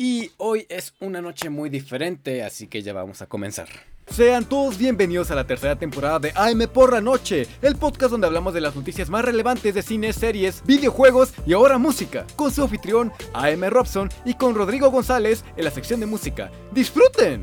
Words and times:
Y 0.00 0.30
hoy 0.36 0.64
es 0.68 0.94
una 1.00 1.20
noche 1.20 1.50
muy 1.50 1.70
diferente, 1.70 2.44
así 2.44 2.68
que 2.68 2.82
ya 2.82 2.92
vamos 2.92 3.20
a 3.20 3.26
comenzar. 3.26 3.66
Sean 4.08 4.48
todos 4.48 4.78
bienvenidos 4.78 5.32
a 5.32 5.34
la 5.34 5.44
tercera 5.44 5.74
temporada 5.74 6.20
de 6.20 6.32
AM 6.36 6.68
por 6.72 6.92
la 6.92 7.00
noche, 7.00 7.48
el 7.62 7.74
podcast 7.74 8.12
donde 8.12 8.28
hablamos 8.28 8.54
de 8.54 8.60
las 8.60 8.76
noticias 8.76 9.10
más 9.10 9.24
relevantes 9.24 9.74
de 9.74 9.82
cine, 9.82 10.12
series, 10.12 10.62
videojuegos 10.64 11.34
y 11.44 11.52
ahora 11.52 11.78
música, 11.78 12.24
con 12.36 12.52
su 12.52 12.62
anfitrión 12.62 13.12
AM 13.34 13.64
Robson 13.64 14.08
y 14.24 14.34
con 14.34 14.54
Rodrigo 14.54 14.88
González 14.92 15.44
en 15.56 15.64
la 15.64 15.72
sección 15.72 15.98
de 15.98 16.06
música. 16.06 16.52
¡Disfruten! 16.70 17.42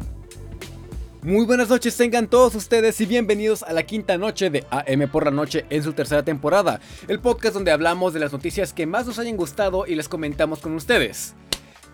Muy 1.23 1.45
buenas 1.45 1.67
noches 1.67 1.97
tengan 1.97 2.29
todos 2.29 2.55
ustedes 2.55 3.01
y 3.01 3.05
bienvenidos 3.05 3.63
a 3.63 3.73
la 3.73 3.83
quinta 3.83 4.17
noche 4.17 4.49
de 4.49 4.63
AM 4.69 5.11
por 5.11 5.25
la 5.25 5.31
noche 5.31 5.65
en 5.69 5.83
su 5.83 5.91
tercera 5.91 6.23
temporada, 6.23 6.79
el 7.09 7.19
podcast 7.19 7.53
donde 7.53 7.71
hablamos 7.71 8.13
de 8.13 8.21
las 8.21 8.31
noticias 8.31 8.71
que 8.71 8.85
más 8.85 9.07
nos 9.07 9.19
hayan 9.19 9.35
gustado 9.35 9.85
y 9.85 9.95
las 9.95 10.07
comentamos 10.07 10.59
con 10.59 10.73
ustedes. 10.73 11.35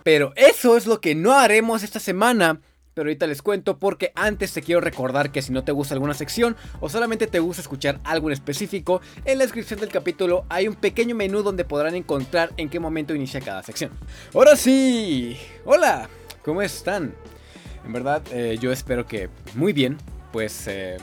Pero 0.04 0.34
eso 0.36 0.78
es 0.78 0.88
lo 0.88 1.02
que 1.02 1.16
no 1.16 1.34
haremos 1.34 1.84
esta 1.84 2.00
semana 2.00 2.62
pero 2.94 3.08
ahorita 3.08 3.28
les 3.28 3.42
cuento 3.42 3.80
porque 3.80 4.12
antes 4.16 4.54
te 4.54 4.62
quiero 4.62 4.82
recordar 4.82 5.32
que 5.32 5.42
si 5.42 5.54
no 5.54 5.64
te 5.64 5.72
gusta 5.72 5.94
alguna 5.94 6.14
sección 6.14 6.56
o 6.80 6.90
solamente 6.90 7.28
te 7.28 7.40
gusta 7.40 7.62
escuchar 7.62 8.00
algo 8.04 8.30
en 8.30 8.34
específico, 8.34 9.02
en 9.26 9.38
la 9.38 9.46
descripción 9.46 9.80
del 9.80 9.90
capítulo 9.90 10.46
hay 10.50 10.68
un 10.68 10.76
pequeño 10.76 11.16
menú 11.16 11.42
donde 11.42 11.64
podrán 11.64 11.96
encontrar 11.96 12.52
en 12.58 12.70
qué 12.70 12.80
momento 12.80 13.16
inicia 13.16 13.42
cada 13.42 13.64
sección. 13.64 13.92
Ahora 14.34 14.56
sí, 14.56 15.38
hola, 15.66 16.10
¿cómo 16.44 16.62
están? 16.62 17.14
En 17.86 17.94
verdad, 17.94 18.22
eh, 18.32 18.58
yo 18.60 18.72
espero 18.72 19.06
que 19.06 19.30
muy 19.56 19.74
bien, 19.74 19.98
pues... 20.32 20.68
Eh, 20.68 20.98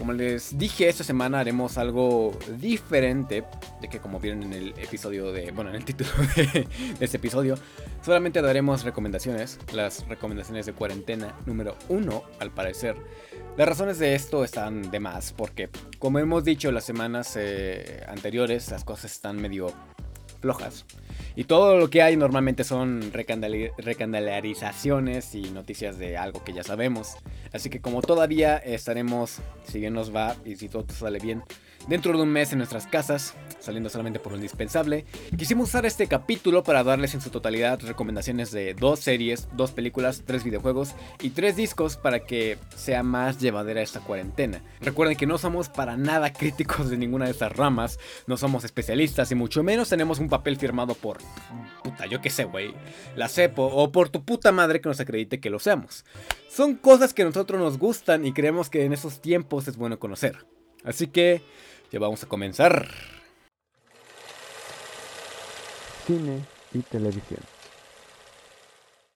como 0.00 0.14
les 0.14 0.56
dije, 0.56 0.88
esta 0.88 1.04
semana 1.04 1.40
haremos 1.40 1.76
algo 1.76 2.32
diferente. 2.56 3.44
De 3.82 3.88
que 3.88 3.98
como 4.00 4.18
vieron 4.18 4.44
en 4.44 4.54
el 4.54 4.68
episodio 4.78 5.30
de. 5.30 5.50
Bueno, 5.50 5.68
en 5.68 5.76
el 5.76 5.84
título 5.84 6.08
de, 6.36 6.66
este 7.00 7.18
episodio. 7.18 7.58
Solamente 8.02 8.40
daremos 8.40 8.82
recomendaciones. 8.82 9.58
Las 9.74 10.08
recomendaciones 10.08 10.64
de 10.64 10.72
cuarentena 10.72 11.36
número 11.44 11.76
uno, 11.90 12.22
al 12.38 12.50
parecer. 12.50 12.96
Las 13.58 13.68
razones 13.68 13.98
de 13.98 14.14
esto 14.14 14.42
están 14.42 14.90
de 14.90 15.00
más. 15.00 15.34
Porque, 15.34 15.68
como 15.98 16.18
hemos 16.18 16.44
dicho 16.44 16.72
las 16.72 16.84
semanas 16.84 17.36
eh, 17.36 18.02
anteriores, 18.08 18.70
las 18.70 18.84
cosas 18.84 19.12
están 19.12 19.36
medio 19.36 19.70
flojas. 20.40 20.84
Y 21.36 21.44
todo 21.44 21.78
lo 21.78 21.90
que 21.90 22.02
hay 22.02 22.16
normalmente 22.16 22.64
son 22.64 23.12
recandalarizaciones 23.12 25.34
y 25.34 25.42
noticias 25.50 25.98
de 25.98 26.16
algo 26.16 26.42
que 26.42 26.52
ya 26.52 26.64
sabemos. 26.64 27.16
Así 27.52 27.70
que 27.70 27.80
como 27.80 28.02
todavía 28.02 28.56
estaremos, 28.56 29.38
si 29.64 29.80
bien 29.80 29.94
nos 29.94 30.14
va 30.14 30.36
y 30.44 30.56
si 30.56 30.68
todo 30.68 30.84
sale 30.92 31.18
bien, 31.18 31.42
dentro 31.88 32.12
de 32.16 32.22
un 32.22 32.28
mes 32.28 32.52
en 32.52 32.58
nuestras 32.58 32.86
casas, 32.86 33.34
saliendo 33.58 33.88
solamente 33.88 34.18
por 34.18 34.32
lo 34.32 34.36
indispensable. 34.38 35.04
Quisimos 35.36 35.68
usar 35.68 35.86
este 35.86 36.06
capítulo 36.06 36.62
para 36.62 36.82
darles 36.82 37.14
en 37.14 37.20
su 37.20 37.30
totalidad 37.30 37.80
recomendaciones 37.80 38.50
de 38.50 38.74
dos 38.74 39.00
series, 39.00 39.48
dos 39.52 39.72
películas, 39.72 40.22
tres 40.26 40.44
videojuegos 40.44 40.94
y 41.20 41.30
tres 41.30 41.56
discos 41.56 41.96
para 41.96 42.20
que 42.20 42.58
sea 42.74 43.02
más 43.02 43.38
llevadera 43.38 43.82
esta 43.82 44.00
cuarentena. 44.00 44.62
Recuerden 44.80 45.16
que 45.16 45.26
no 45.26 45.38
somos 45.38 45.68
para 45.68 45.96
nada 45.96 46.32
críticos 46.32 46.90
de 46.90 46.96
ninguna 46.96 47.26
de 47.26 47.32
estas 47.32 47.54
ramas, 47.56 47.98
no 48.26 48.36
somos 48.36 48.64
especialistas 48.64 49.30
y 49.30 49.34
mucho 49.34 49.62
menos 49.62 49.88
tenemos 49.88 50.18
un 50.18 50.28
papel 50.28 50.56
firmado 50.56 50.94
por, 50.94 51.18
puta, 51.82 52.06
yo 52.06 52.20
qué 52.20 52.30
sé, 52.30 52.44
güey, 52.44 52.74
la 53.16 53.28
CEPO 53.28 53.66
o 53.66 53.92
por 53.92 54.08
tu 54.08 54.24
puta 54.24 54.52
madre 54.52 54.80
que 54.80 54.88
nos 54.88 55.00
acredite 55.00 55.40
que 55.40 55.50
lo 55.50 55.58
seamos. 55.58 56.04
Son 56.48 56.74
cosas 56.74 57.14
que 57.14 57.22
a 57.22 57.26
nosotros 57.26 57.60
nos 57.60 57.78
gustan 57.78 58.24
y 58.26 58.32
creemos 58.32 58.70
que 58.70 58.84
en 58.84 58.92
esos 58.92 59.20
tiempos 59.20 59.68
es 59.68 59.76
bueno 59.76 59.98
conocer. 59.98 60.44
Así 60.84 61.06
que 61.06 61.42
ya 61.90 61.98
vamos 61.98 62.22
a 62.22 62.28
comenzar. 62.28 62.88
Cine 66.06 66.40
y 66.72 66.80
televisión. 66.80 67.40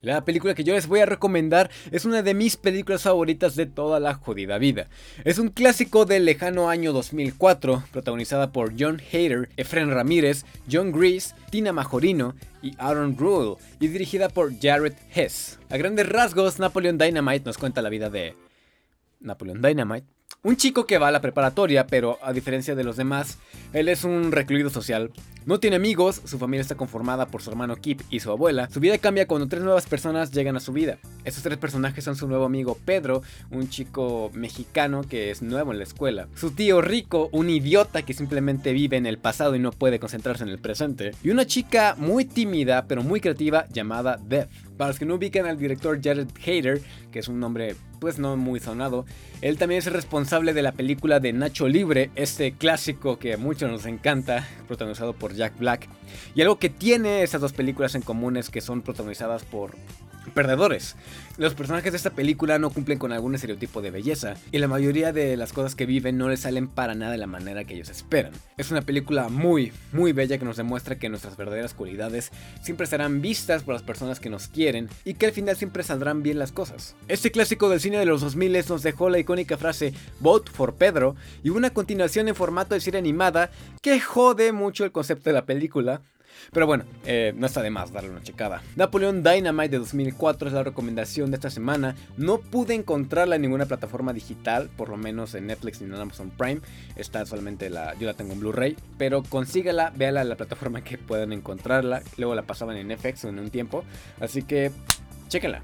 La 0.05 0.23
película 0.23 0.53
que 0.53 0.63
yo 0.63 0.75
les 0.75 0.85
voy 0.85 0.99
a 0.99 1.07
recomendar 1.07 1.71
es 1.89 2.05
una 2.05 2.21
de 2.21 2.35
mis 2.35 2.57
películas 2.57 3.01
favoritas 3.01 3.55
de 3.55 3.65
toda 3.65 3.99
la 3.99 4.13
jodida 4.13 4.59
vida. 4.59 4.87
Es 5.23 5.39
un 5.39 5.49
clásico 5.49 6.05
del 6.05 6.25
lejano 6.25 6.69
año 6.69 6.93
2004, 6.93 7.85
protagonizada 7.91 8.51
por 8.51 8.73
John 8.77 9.01
Hader, 9.01 9.49
Efren 9.57 9.89
Ramírez, 9.89 10.45
John 10.71 10.91
Grease, 10.91 11.33
Tina 11.49 11.73
Majorino 11.73 12.35
y 12.61 12.75
Aaron 12.77 13.17
Rule, 13.17 13.55
y 13.79 13.87
dirigida 13.87 14.29
por 14.29 14.53
Jared 14.59 14.93
Hess. 15.11 15.57
A 15.71 15.77
grandes 15.77 16.07
rasgos, 16.07 16.59
Napoleon 16.59 16.99
Dynamite 16.99 17.45
nos 17.45 17.57
cuenta 17.57 17.81
la 17.81 17.89
vida 17.89 18.11
de 18.11 18.35
Napoleon 19.21 19.59
Dynamite, 19.59 20.05
un 20.45 20.57
chico 20.57 20.85
que 20.85 20.99
va 20.99 21.07
a 21.07 21.11
la 21.11 21.21
preparatoria, 21.21 21.87
pero 21.87 22.19
a 22.21 22.31
diferencia 22.31 22.75
de 22.75 22.83
los 22.83 22.97
demás, 22.97 23.39
él 23.73 23.89
es 23.89 24.03
un 24.03 24.31
recluido 24.31 24.69
social. 24.69 25.11
No 25.47 25.59
tiene 25.59 25.75
amigos, 25.75 26.21
su 26.23 26.37
familia 26.37 26.61
está 26.61 26.75
conformada 26.75 27.25
por 27.25 27.41
su 27.41 27.49
hermano 27.49 27.75
Kip 27.75 28.01
y 28.11 28.19
su 28.19 28.29
abuela. 28.29 28.69
Su 28.69 28.79
vida 28.79 28.99
cambia 28.99 29.27
cuando 29.27 29.47
tres 29.47 29.63
nuevas 29.63 29.87
personas 29.87 30.31
llegan 30.31 30.55
a 30.55 30.59
su 30.59 30.71
vida. 30.71 30.97
Esos 31.23 31.41
tres 31.41 31.57
personajes 31.57 32.03
son 32.03 32.15
su 32.15 32.27
nuevo 32.27 32.45
amigo 32.45 32.77
Pedro, 32.85 33.23
un 33.49 33.69
chico 33.69 34.29
mexicano 34.33 35.03
que 35.03 35.31
es 35.31 35.41
nuevo 35.41 35.71
en 35.71 35.79
la 35.79 35.83
escuela. 35.83 36.27
Su 36.35 36.51
tío 36.51 36.79
Rico, 36.81 37.29
un 37.31 37.49
idiota 37.49 38.03
que 38.03 38.13
simplemente 38.13 38.71
vive 38.71 38.97
en 38.97 39.07
el 39.07 39.17
pasado 39.17 39.55
y 39.55 39.59
no 39.59 39.71
puede 39.71 39.99
concentrarse 39.99 40.43
en 40.43 40.49
el 40.49 40.59
presente. 40.59 41.11
Y 41.23 41.31
una 41.31 41.45
chica 41.45 41.95
muy 41.97 42.25
tímida 42.25 42.85
pero 42.87 43.01
muy 43.01 43.19
creativa 43.19 43.65
llamada 43.71 44.19
Dev. 44.23 44.47
Para 44.77 44.89
los 44.89 44.99
que 44.99 45.05
no 45.05 45.15
ubican 45.15 45.45
al 45.45 45.57
director 45.57 45.99
Jared 46.01 46.27
Hader, 46.45 46.81
que 47.11 47.19
es 47.19 47.27
un 47.27 47.39
nombre 47.39 47.75
pues 47.99 48.19
no 48.19 48.35
muy 48.35 48.59
sonado, 48.59 49.05
él 49.41 49.57
también 49.57 49.79
es 49.79 49.91
responsable 49.91 50.53
de 50.53 50.61
la 50.61 50.73
película 50.73 51.19
de 51.19 51.33
Nacho 51.33 51.67
Libre, 51.67 52.11
este 52.15 52.51
clásico 52.51 53.17
que 53.17 53.33
a 53.33 53.37
muchos 53.37 53.71
nos 53.71 53.85
encanta, 53.85 54.47
protagonizado 54.67 55.13
por 55.13 55.33
Jack 55.33 55.57
Black. 55.57 55.87
Y 56.35 56.41
algo 56.41 56.59
que 56.59 56.69
tiene 56.69 57.23
esas 57.23 57.41
dos 57.41 57.53
películas 57.53 57.95
en 57.95 58.01
común 58.01 58.37
es 58.37 58.49
que 58.49 58.61
son 58.61 58.81
protagonizadas 58.81 59.43
por 59.43 59.75
perdedores. 60.33 60.95
Los 61.37 61.53
personajes 61.53 61.91
de 61.91 61.97
esta 61.97 62.11
película 62.11 62.57
no 62.59 62.69
cumplen 62.69 62.97
con 62.97 63.11
algún 63.11 63.35
estereotipo 63.35 63.81
de 63.81 63.91
belleza 63.91 64.35
y 64.51 64.57
la 64.59 64.67
mayoría 64.67 65.11
de 65.11 65.35
las 65.35 65.51
cosas 65.51 65.75
que 65.75 65.85
viven 65.85 66.17
no 66.17 66.29
les 66.29 66.41
salen 66.41 66.67
para 66.67 66.95
nada 66.95 67.11
de 67.11 67.17
la 67.17 67.27
manera 67.27 67.65
que 67.65 67.73
ellos 67.73 67.89
esperan. 67.89 68.31
Es 68.57 68.71
una 68.71 68.81
película 68.81 69.27
muy, 69.27 69.73
muy 69.91 70.13
bella 70.13 70.37
que 70.37 70.45
nos 70.45 70.57
demuestra 70.57 70.97
que 70.97 71.09
nuestras 71.09 71.35
verdaderas 71.35 71.73
cualidades 71.73 72.31
siempre 72.61 72.87
serán 72.87 73.21
vistas 73.21 73.63
por 73.63 73.73
las 73.73 73.83
personas 73.83 74.19
que 74.19 74.29
nos 74.29 74.47
quieren 74.47 74.89
y 75.03 75.15
que 75.15 75.25
al 75.25 75.33
final 75.33 75.57
siempre 75.57 75.83
saldrán 75.83 76.23
bien 76.23 76.39
las 76.39 76.51
cosas. 76.53 76.95
Este 77.07 77.31
clásico 77.31 77.67
del 77.69 77.81
cine 77.81 77.97
de 77.97 78.05
los 78.05 78.21
2000 78.21 78.55
nos 78.69 78.83
dejó 78.83 79.09
la 79.09 79.19
icónica 79.19 79.57
frase 79.57 79.93
Vote 80.19 80.51
for 80.51 80.75
Pedro 80.75 81.15
y 81.43 81.49
una 81.49 81.71
continuación 81.71 82.27
en 82.27 82.35
formato 82.35 82.73
de 82.73 82.81
serie 82.81 82.99
animada 82.99 83.51
que 83.81 83.99
jode 83.99 84.51
mucho 84.51 84.85
el 84.85 84.91
concepto 84.91 85.29
de 85.29 85.33
la 85.33 85.45
película, 85.45 86.01
pero 86.51 86.67
bueno, 86.67 86.85
eh, 87.05 87.33
no 87.35 87.45
está 87.47 87.61
de 87.61 87.69
más 87.69 87.91
darle 87.91 88.09
una 88.09 88.21
checada. 88.21 88.61
Napoleon 88.75 89.23
Dynamite 89.23 89.69
de 89.69 89.77
2004 89.79 90.47
es 90.47 90.53
la 90.53 90.63
recomendación 90.63 91.31
de 91.31 91.35
esta 91.35 91.49
semana. 91.49 91.95
No 92.17 92.39
pude 92.39 92.73
encontrarla 92.73 93.35
en 93.35 93.41
ninguna 93.41 93.65
plataforma 93.65 94.13
digital, 94.13 94.69
por 94.75 94.89
lo 94.89 94.97
menos 94.97 95.35
en 95.35 95.47
Netflix 95.47 95.81
ni 95.81 95.87
en 95.87 95.95
Amazon 95.95 96.31
Prime. 96.31 96.61
Está 96.95 97.25
solamente 97.25 97.69
la, 97.69 97.93
yo 97.95 98.07
la 98.07 98.13
tengo 98.13 98.33
en 98.33 98.39
Blu-ray. 98.39 98.75
Pero 98.97 99.23
consígala, 99.23 99.91
véala 99.95 100.21
en 100.21 100.29
la 100.29 100.35
plataforma 100.35 100.83
que 100.83 100.97
puedan 100.97 101.33
encontrarla. 101.33 102.01
Luego 102.17 102.35
la 102.35 102.43
pasaban 102.43 102.77
en 102.77 102.97
FX 102.97 103.25
en 103.25 103.39
un 103.39 103.49
tiempo. 103.49 103.83
Así 104.19 104.43
que, 104.43 104.71
chéquenla. 105.27 105.61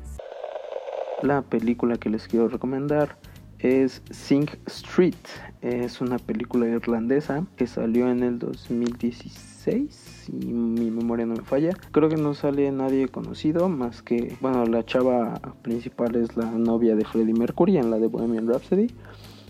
La 1.22 1.44
película 1.44 1.97
que 1.97 2.09
les 2.09 2.28
quiero 2.28 2.47
recomendar 2.47 3.18
es 3.61 4.01
Sing 4.09 4.49
Street. 4.66 5.16
Es 5.61 6.01
una 6.01 6.17
película 6.17 6.67
irlandesa 6.67 7.45
que 7.55 7.67
salió 7.67 8.09
en 8.09 8.23
el 8.23 8.39
2016 8.39 10.11
si 10.22 10.31
mi 10.31 10.89
memoria 10.89 11.25
no 11.25 11.35
me 11.35 11.44
falla. 11.44 11.72
Creo 11.91 12.09
que 12.09 12.17
no 12.17 12.33
sale 12.33 12.72
nadie 12.72 13.07
conocido 13.07 13.69
más 13.69 14.01
que, 14.01 14.35
bueno, 14.41 14.66
la 14.66 14.83
chava 14.85 15.39
principal 15.61 16.16
es 16.16 16.35
la 16.35 16.45
novia 16.51 16.95
de 16.95 17.05
Freddie 17.05 17.33
Mercury 17.33 17.77
en 17.77 17.91
la 17.91 17.99
de 17.99 18.07
Bohemian 18.07 18.47
Rhapsody. 18.47 18.88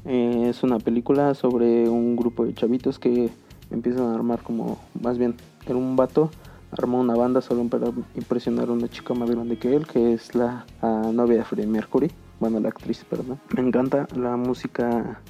Eh, 0.05 0.47
es 0.49 0.63
una 0.63 0.79
película 0.79 1.33
sobre 1.33 1.87
un 1.87 2.15
grupo 2.15 2.45
de 2.45 2.53
chavitos 2.53 2.99
que 2.99 3.29
empiezan 3.69 4.07
a 4.07 4.15
armar 4.15 4.41
como, 4.41 4.79
más 5.01 5.17
bien, 5.17 5.35
un 5.67 5.95
vato, 5.95 6.29
armó 6.71 6.99
una 6.99 7.15
banda 7.15 7.39
solo 7.41 7.63
para 7.65 7.87
impresionar 8.15 8.69
a 8.69 8.73
una 8.73 8.89
chica 8.89 9.13
más 9.13 9.29
grande 9.29 9.57
que 9.57 9.75
él, 9.75 9.87
que 9.87 10.13
es 10.13 10.35
la 10.35 10.65
novia 10.81 11.37
de 11.37 11.43
Freddie 11.45 11.67
Mercury, 11.67 12.11
bueno, 12.41 12.59
la 12.59 12.69
actriz, 12.69 13.05
perdón. 13.05 13.39
Me 13.55 13.61
encanta 13.61 14.07
la 14.15 14.35
música 14.35 15.21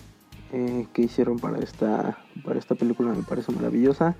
eh, 0.53 0.87
que 0.93 1.03
hicieron 1.03 1.39
para 1.39 1.59
esta, 1.59 2.17
para 2.45 2.57
esta 2.57 2.73
película, 2.73 3.11
me 3.11 3.21
parece 3.21 3.51
maravillosa 3.51 4.15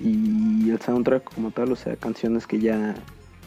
y 0.00 0.70
el 0.70 0.80
soundtrack 0.80 1.32
como 1.32 1.52
tal, 1.52 1.70
o 1.70 1.76
sea, 1.76 1.94
canciones 1.94 2.48
que 2.48 2.58
ya 2.58 2.96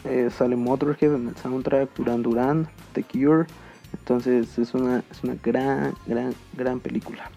eh, 0.05 0.29
sale 0.31 0.55
Motorhead 0.55 1.13
en 1.13 1.27
el 1.27 1.35
soundtrack, 1.35 1.93
Duran 1.97 2.23
Duran, 2.23 2.67
The 2.93 3.03
Cure, 3.03 3.47
entonces 3.91 4.57
es 4.57 4.73
una, 4.73 5.03
es 5.11 5.23
una 5.23 5.35
gran, 5.43 5.93
gran, 6.07 6.33
gran 6.55 6.79
película. 6.79 7.29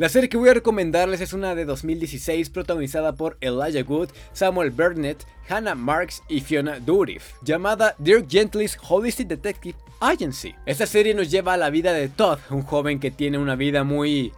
La 0.00 0.08
serie 0.08 0.30
que 0.30 0.38
voy 0.38 0.48
a 0.48 0.54
recomendarles 0.54 1.20
es 1.20 1.34
una 1.34 1.54
de 1.54 1.66
2016 1.66 2.48
protagonizada 2.48 3.16
por 3.16 3.36
Elijah 3.42 3.84
Wood, 3.86 4.08
Samuel 4.32 4.70
Burnett, 4.70 5.26
Hannah 5.46 5.74
Marks 5.74 6.22
y 6.26 6.40
Fiona 6.40 6.80
Dourif, 6.80 7.34
llamada 7.42 7.96
Dirk 7.98 8.24
Gently's 8.26 8.78
Holistic 8.88 9.28
Detective 9.28 9.76
Agency. 10.00 10.54
Esta 10.64 10.86
serie 10.86 11.12
nos 11.12 11.30
lleva 11.30 11.52
a 11.52 11.58
la 11.58 11.68
vida 11.68 11.92
de 11.92 12.08
Todd, 12.08 12.38
un 12.48 12.62
joven 12.62 12.98
que 12.98 13.10
tiene 13.10 13.36
una 13.36 13.56
vida 13.56 13.84
muy 13.84 14.32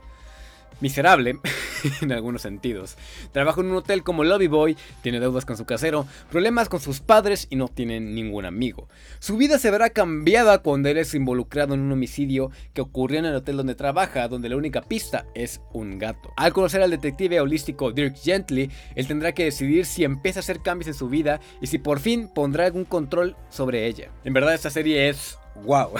miserable 0.80 1.38
en 2.00 2.12
algunos 2.12 2.42
sentidos. 2.42 2.96
Trabaja 3.32 3.60
en 3.60 3.70
un 3.70 3.76
hotel 3.76 4.02
como 4.02 4.24
lobby 4.24 4.46
boy, 4.46 4.76
tiene 5.02 5.20
deudas 5.20 5.44
con 5.44 5.56
su 5.56 5.64
casero, 5.64 6.06
problemas 6.30 6.68
con 6.68 6.80
sus 6.80 7.00
padres 7.00 7.46
y 7.50 7.56
no 7.56 7.68
tiene 7.68 8.00
ningún 8.00 8.44
amigo. 8.44 8.88
Su 9.18 9.36
vida 9.36 9.58
se 9.58 9.70
verá 9.70 9.90
cambiada 9.90 10.58
cuando 10.58 10.88
él 10.88 10.98
es 10.98 11.14
involucrado 11.14 11.74
en 11.74 11.80
un 11.80 11.92
homicidio 11.92 12.50
que 12.72 12.80
ocurrió 12.80 13.18
en 13.18 13.26
el 13.26 13.36
hotel 13.36 13.56
donde 13.56 13.74
trabaja, 13.74 14.28
donde 14.28 14.48
la 14.48 14.56
única 14.56 14.82
pista 14.82 15.26
es 15.34 15.60
un 15.72 15.98
gato. 15.98 16.32
Al 16.36 16.52
conocer 16.52 16.82
al 16.82 16.90
detective 16.90 17.40
holístico 17.40 17.92
Dirk 17.92 18.16
Gently, 18.16 18.70
él 18.94 19.06
tendrá 19.06 19.32
que 19.32 19.44
decidir 19.44 19.86
si 19.86 20.04
empieza 20.04 20.40
a 20.40 20.42
hacer 20.42 20.60
cambios 20.60 20.88
en 20.88 20.94
su 20.94 21.08
vida 21.08 21.40
y 21.60 21.66
si 21.66 21.78
por 21.78 22.00
fin 22.00 22.28
pondrá 22.28 22.66
algún 22.66 22.84
control 22.84 23.36
sobre 23.48 23.86
ella. 23.86 24.10
En 24.24 24.32
verdad 24.32 24.54
esta 24.54 24.70
serie 24.70 25.08
es 25.08 25.38
wow, 25.64 25.90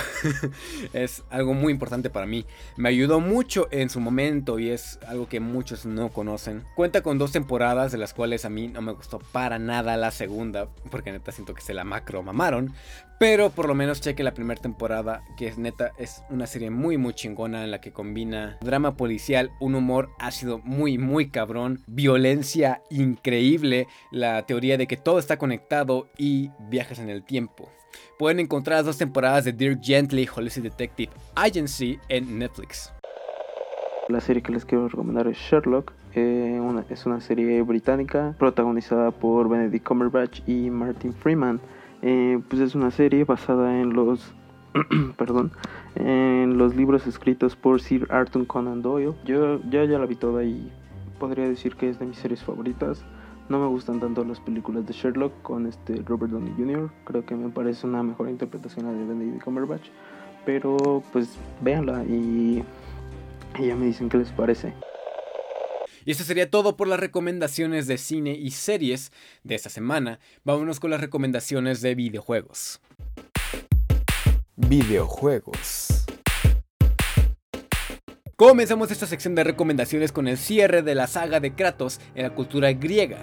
es 0.93 1.23
algo 1.31 1.55
muy 1.55 1.73
importante 1.73 2.11
para 2.11 2.27
mí. 2.27 2.45
Me 2.77 2.89
ayudó 2.89 3.21
mucho 3.21 3.69
en 3.71 3.91
su 3.91 4.01
momento 4.01 4.59
y 4.59 4.71
es 4.71 4.99
algo 5.07 5.29
que 5.29 5.41
muchos 5.41 5.87
no 5.87 6.11
conocen. 6.11 6.65
Cuenta 6.75 7.03
con 7.03 7.19
dos 7.19 7.33
temporadas 7.33 7.93
de 7.93 7.99
las 7.99 8.15
cuales 8.15 8.45
a 8.45 8.51
mí 8.51 8.69
no 8.69 8.83
me 8.83 8.93
gustó 8.93 9.19
para 9.19 9.59
nada 9.59 9.97
la 9.97 10.11
segunda, 10.11 10.69
porque 10.91 11.13
neta 11.13 11.33
siento 11.33 11.55
que 11.55 11.63
se 11.63 11.75
la 11.75 11.85
macro 11.85 12.23
mamaron. 12.23 12.75
Pero 13.19 13.51
por 13.51 13.69
lo 13.69 13.75
menos 13.75 14.01
cheque 14.01 14.25
la 14.25 14.35
primera 14.35 14.61
temporada, 14.61 15.23
que 15.37 15.47
es 15.47 15.57
neta, 15.57 15.93
es 15.97 16.25
una 16.29 16.49
serie 16.49 16.71
muy 16.71 16.99
muy 16.99 17.15
chingona 17.15 17.63
en 17.63 17.71
la 17.71 17.81
que 17.81 17.93
combina 17.93 18.59
drama 18.61 18.97
policial, 18.97 19.53
un 19.61 19.77
humor 19.77 20.11
ácido 20.19 20.59
muy 20.65 20.99
muy 20.99 21.29
cabrón, 21.29 21.85
violencia 21.87 22.83
increíble, 22.91 23.87
la 24.11 24.45
teoría 24.45 24.77
de 24.77 24.89
que 24.89 24.97
todo 24.97 25.21
está 25.21 25.37
conectado 25.37 26.09
y 26.19 26.51
viajes 26.69 26.99
en 26.99 27.11
el 27.11 27.23
tiempo. 27.23 27.71
Pueden 28.19 28.41
encontrar 28.41 28.79
las 28.79 28.87
dos 28.87 28.99
temporadas 28.99 29.45
de 29.45 29.53
Dirk 29.53 29.81
Gently 29.83 30.29
Holistic 30.35 30.65
Detective 30.65 31.13
Agency 31.35 31.99
en 32.09 32.39
Netflix. 32.39 32.93
La 34.09 34.21
serie 34.21 34.43
que 34.43 34.53
les 34.53 34.65
quiero 34.65 34.89
recomendar 34.89 35.27
es 35.29 35.39
Sherlock. 35.39 35.93
Eh, 36.15 36.61
es 36.91 37.07
una 37.07 37.21
serie 37.21 37.63
británica 37.63 38.35
protagonizada 38.39 39.11
por 39.11 39.49
Benedict 39.49 39.87
Cumberbatch 39.87 40.41
y 40.47 40.71
Martin 40.71 41.15
Freeman. 41.15 41.61
Eh, 42.03 42.41
pues 42.49 42.61
es 42.61 42.75
una 42.75 42.91
serie 42.91 43.25
basada 43.25 43.81
en 43.81 43.93
los 43.93 44.35
perdón, 45.17 45.53
en 45.95 46.59
los 46.59 46.75
libros 46.75 47.07
escritos 47.07 47.57
por 47.57 47.81
Sir 47.81 48.07
Arthur 48.11 48.47
Conan 48.47 48.83
Doyle. 48.83 49.15
Yo 49.25 49.61
ya 49.71 49.85
la 49.85 50.07
vi 50.07 50.17
toda 50.17 50.45
y 50.45 50.71
podría 51.19 51.49
decir 51.49 51.77
que 51.77 51.89
es 51.89 51.99
de 51.99 52.07
mis 52.07 52.19
series 52.19 52.43
favoritas. 52.43 53.05
No 53.49 53.59
me 53.59 53.67
gustan 53.67 54.01
tanto 54.01 54.25
las 54.25 54.41
películas 54.41 54.87
de 54.87 54.93
Sherlock 54.93 55.43
con 55.43 55.67
este 55.67 55.97
Robert 56.07 56.33
Downey 56.33 56.55
Jr. 56.57 56.91
Creo 57.05 57.27
que 57.27 57.35
me 57.35 57.51
parece 57.51 57.87
una 57.87 58.03
mejor 58.03 58.29
interpretación 58.29 58.87
la 58.87 58.93
de 58.93 59.05
Benedict 59.05 59.45
Cumberbatch. 59.45 59.89
Pero 60.47 61.03
pues 61.13 61.37
véanla 61.61 62.05
y, 62.05 62.65
y 63.59 63.67
ya 63.67 63.77
me 63.77 63.87
dicen 63.87 64.09
qué 64.09 64.19
les 64.19 64.31
parece. 64.31 64.73
Y 66.05 66.11
eso 66.11 66.25
sería 66.25 66.51
todo 66.51 66.77
por 66.77 66.89
las 66.89 66.99
recomendaciones 66.99 67.87
de 67.87 67.99
cine 67.99 68.33
y 68.33 68.51
series 68.51 69.13
de 69.45 69.55
esta 69.55 69.71
semana. 69.71 70.19
Vámonos 70.45 70.81
con 70.81 70.91
las 70.91 71.01
recomendaciones 71.01 71.81
de 71.81 71.95
videojuegos. 71.95 72.81
Videojuegos. 74.57 75.92
Comenzamos 78.43 78.91
esta 78.91 79.07
sección 79.07 79.37
de 79.37 79.45
recomendaciones 79.45 80.11
con 80.11 80.27
el 80.27 80.37
cierre 80.37 80.83
de 80.83 80.97
la 80.97 81.07
saga 81.07 81.39
de 81.39 81.55
Kratos 81.55 82.01
en 82.17 82.25
la 82.25 82.31
cultura 82.31 82.73
griega. 82.73 83.19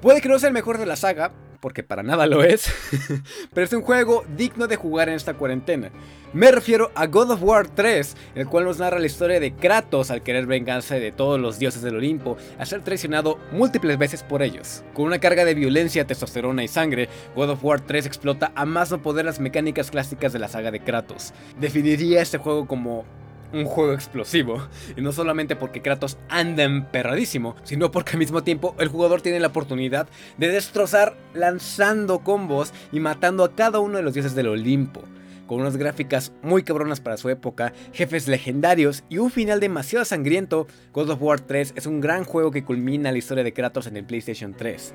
Puede 0.00 0.20
que 0.20 0.28
no 0.28 0.38
sea 0.38 0.46
el 0.46 0.54
mejor 0.54 0.78
de 0.78 0.86
la 0.86 0.94
saga, 0.94 1.32
porque 1.58 1.82
para 1.82 2.04
nada 2.04 2.28
lo 2.28 2.44
es, 2.44 2.72
pero 3.52 3.64
es 3.64 3.72
un 3.72 3.82
juego 3.82 4.24
digno 4.36 4.68
de 4.68 4.76
jugar 4.76 5.08
en 5.08 5.16
esta 5.16 5.34
cuarentena. 5.34 5.90
Me 6.32 6.52
refiero 6.52 6.92
a 6.94 7.08
God 7.08 7.32
of 7.32 7.42
War 7.42 7.66
3, 7.66 8.16
el 8.36 8.46
cual 8.46 8.64
nos 8.64 8.78
narra 8.78 9.00
la 9.00 9.06
historia 9.06 9.40
de 9.40 9.52
Kratos 9.52 10.12
al 10.12 10.22
querer 10.22 10.46
vengarse 10.46 11.00
de 11.00 11.10
todos 11.10 11.40
los 11.40 11.58
dioses 11.58 11.82
del 11.82 11.96
Olimpo, 11.96 12.36
a 12.56 12.64
ser 12.64 12.84
traicionado 12.84 13.40
múltiples 13.50 13.98
veces 13.98 14.22
por 14.22 14.40
ellos. 14.40 14.84
Con 14.94 15.06
una 15.06 15.18
carga 15.18 15.44
de 15.44 15.54
violencia, 15.54 16.06
testosterona 16.06 16.62
y 16.62 16.68
sangre, 16.68 17.08
God 17.34 17.50
of 17.50 17.64
War 17.64 17.80
3 17.80 18.06
explota 18.06 18.52
a 18.54 18.66
más 18.66 18.92
no 18.92 19.02
poder 19.02 19.24
las 19.24 19.40
mecánicas 19.40 19.90
clásicas 19.90 20.32
de 20.32 20.38
la 20.38 20.46
saga 20.46 20.70
de 20.70 20.78
Kratos. 20.78 21.34
Definiría 21.58 22.22
este 22.22 22.38
juego 22.38 22.68
como 22.68 23.04
un 23.52 23.64
juego 23.64 23.92
explosivo. 23.92 24.68
Y 24.96 25.00
no 25.00 25.12
solamente 25.12 25.56
porque 25.56 25.82
Kratos 25.82 26.18
anda 26.28 26.64
emperradísimo, 26.64 27.56
sino 27.64 27.90
porque 27.90 28.12
al 28.12 28.18
mismo 28.18 28.42
tiempo 28.42 28.74
el 28.78 28.88
jugador 28.88 29.22
tiene 29.22 29.40
la 29.40 29.48
oportunidad 29.48 30.08
de 30.38 30.48
destrozar 30.48 31.16
lanzando 31.34 32.20
combos 32.20 32.72
y 32.92 33.00
matando 33.00 33.44
a 33.44 33.54
cada 33.54 33.80
uno 33.80 33.96
de 33.96 34.02
los 34.02 34.14
dioses 34.14 34.34
del 34.34 34.48
Olimpo. 34.48 35.02
Con 35.46 35.60
unas 35.60 35.76
gráficas 35.76 36.32
muy 36.42 36.62
cabronas 36.62 37.00
para 37.00 37.16
su 37.16 37.28
época, 37.28 37.72
jefes 37.92 38.28
legendarios 38.28 39.02
y 39.08 39.18
un 39.18 39.32
final 39.32 39.58
demasiado 39.58 40.04
sangriento, 40.04 40.68
God 40.92 41.10
of 41.10 41.22
War 41.22 41.40
3 41.40 41.72
es 41.74 41.86
un 41.86 42.00
gran 42.00 42.24
juego 42.24 42.52
que 42.52 42.62
culmina 42.62 43.10
la 43.10 43.18
historia 43.18 43.42
de 43.42 43.52
Kratos 43.52 43.88
en 43.88 43.96
el 43.96 44.04
PlayStation 44.04 44.54
3. 44.54 44.94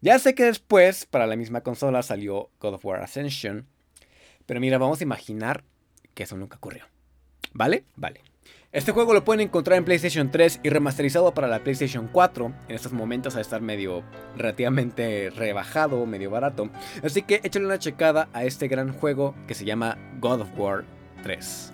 Ya 0.00 0.18
sé 0.18 0.34
que 0.34 0.44
después, 0.44 1.04
para 1.04 1.26
la 1.26 1.36
misma 1.36 1.60
consola, 1.60 2.02
salió 2.02 2.48
God 2.58 2.74
of 2.74 2.84
War 2.86 3.02
Ascension, 3.02 3.66
pero 4.46 4.60
mira, 4.60 4.78
vamos 4.78 5.00
a 5.00 5.04
imaginar 5.04 5.62
que 6.14 6.22
eso 6.22 6.36
nunca 6.36 6.56
ocurrió. 6.56 6.91
¿Vale? 7.54 7.84
Vale. 7.96 8.22
Este 8.72 8.92
juego 8.92 9.12
lo 9.12 9.22
pueden 9.22 9.42
encontrar 9.42 9.76
en 9.76 9.84
PlayStation 9.84 10.30
3 10.30 10.60
y 10.62 10.70
remasterizado 10.70 11.34
para 11.34 11.46
la 11.46 11.58
PlayStation 11.58 12.08
4. 12.10 12.52
En 12.68 12.74
estos 12.74 12.92
momentos 12.92 13.36
a 13.36 13.42
estar 13.42 13.60
medio 13.60 14.02
relativamente 14.34 15.28
rebajado, 15.28 16.06
medio 16.06 16.30
barato. 16.30 16.70
Así 17.02 17.20
que 17.20 17.42
échale 17.44 17.66
una 17.66 17.78
checada 17.78 18.30
a 18.32 18.44
este 18.44 18.68
gran 18.68 18.94
juego 18.94 19.34
que 19.46 19.54
se 19.54 19.66
llama 19.66 19.98
God 20.20 20.40
of 20.40 20.58
War 20.58 20.84
3. 21.22 21.72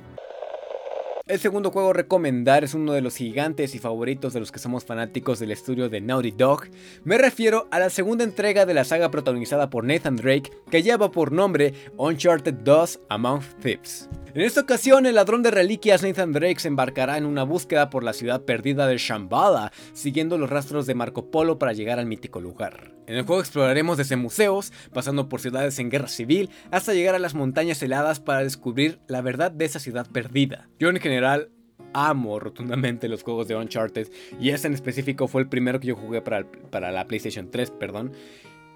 El 1.29 1.39
segundo 1.39 1.71
juego 1.71 1.91
a 1.91 1.93
recomendar 1.93 2.65
es 2.65 2.73
uno 2.75 2.95
de 2.95 3.03
los 3.03 3.15
gigantes 3.15 3.75
y 3.75 3.79
favoritos 3.79 4.33
de 4.33 4.41
los 4.41 4.51
que 4.51 4.59
somos 4.59 4.85
fanáticos 4.85 5.39
del 5.39 5.53
estudio 5.53 5.91
de 5.91 6.01
Naughty 6.01 6.31
Dog. 6.33 6.65
Me 7.05 7.19
refiero 7.19 7.69
a 7.71 7.79
la 7.79 7.91
segunda 7.91 8.25
entrega 8.25 8.67
de 8.67 8.73
la 8.75 8.85
saga 8.85 9.11
protagonizada 9.11 9.71
por 9.71 9.85
Nathan 9.85 10.17
Drake 10.17 10.51
que 10.71 10.83
lleva 10.83 11.13
por 11.13 11.31
nombre 11.31 11.75
Uncharted 11.99 12.55
2 12.55 13.01
Among 13.11 13.43
Thieves. 13.61 14.09
En 14.39 14.45
esta 14.45 14.61
ocasión, 14.61 15.05
el 15.05 15.17
ladrón 15.17 15.43
de 15.43 15.51
reliquias 15.51 16.05
Nathan 16.05 16.33
Drake 16.33 16.61
se 16.61 16.69
embarcará 16.69 17.19
en 17.19 17.27
una 17.27 17.43
búsqueda 17.43 17.91
por 17.91 18.05
la 18.05 18.13
ciudad 18.13 18.43
perdida 18.43 18.87
de 18.87 18.97
Shambhala, 18.97 19.73
siguiendo 19.95 20.39
los 20.39 20.49
rastros 20.49 20.87
de 20.87 20.95
Marco 20.95 21.29
Polo 21.29 21.59
para 21.59 21.73
llegar 21.73 21.99
al 21.99 22.07
mítico 22.07 22.41
lugar. 22.41 22.93
En 23.09 23.17
el 23.17 23.25
juego 23.25 23.41
exploraremos 23.41 23.99
desde 23.99 24.15
museos, 24.15 24.73
pasando 24.93 25.29
por 25.29 25.41
ciudades 25.41 25.81
en 25.81 25.91
guerra 25.91 26.07
civil, 26.07 26.51
hasta 26.71 26.95
llegar 26.95 27.17
a 27.17 27.19
las 27.19 27.35
montañas 27.35 27.83
heladas 27.83 28.21
para 28.21 28.45
descubrir 28.45 29.01
la 29.09 29.23
verdad 29.23 29.51
de 29.51 29.65
esa 29.65 29.81
ciudad 29.81 30.07
perdida. 30.09 30.69
Yo 30.79 30.89
en 30.89 31.01
general 31.01 31.51
amo 31.93 32.39
rotundamente 32.39 33.09
los 33.09 33.25
juegos 33.25 33.49
de 33.49 33.57
Uncharted 33.57 34.07
y 34.41 34.51
este 34.51 34.69
en 34.69 34.75
específico 34.75 35.27
fue 35.27 35.43
el 35.43 35.49
primero 35.49 35.81
que 35.81 35.89
yo 35.89 35.97
jugué 35.97 36.23
para, 36.23 36.47
para 36.71 36.93
la 36.93 37.09
PlayStation 37.09 37.51
3, 37.51 37.73
perdón. 37.73 38.13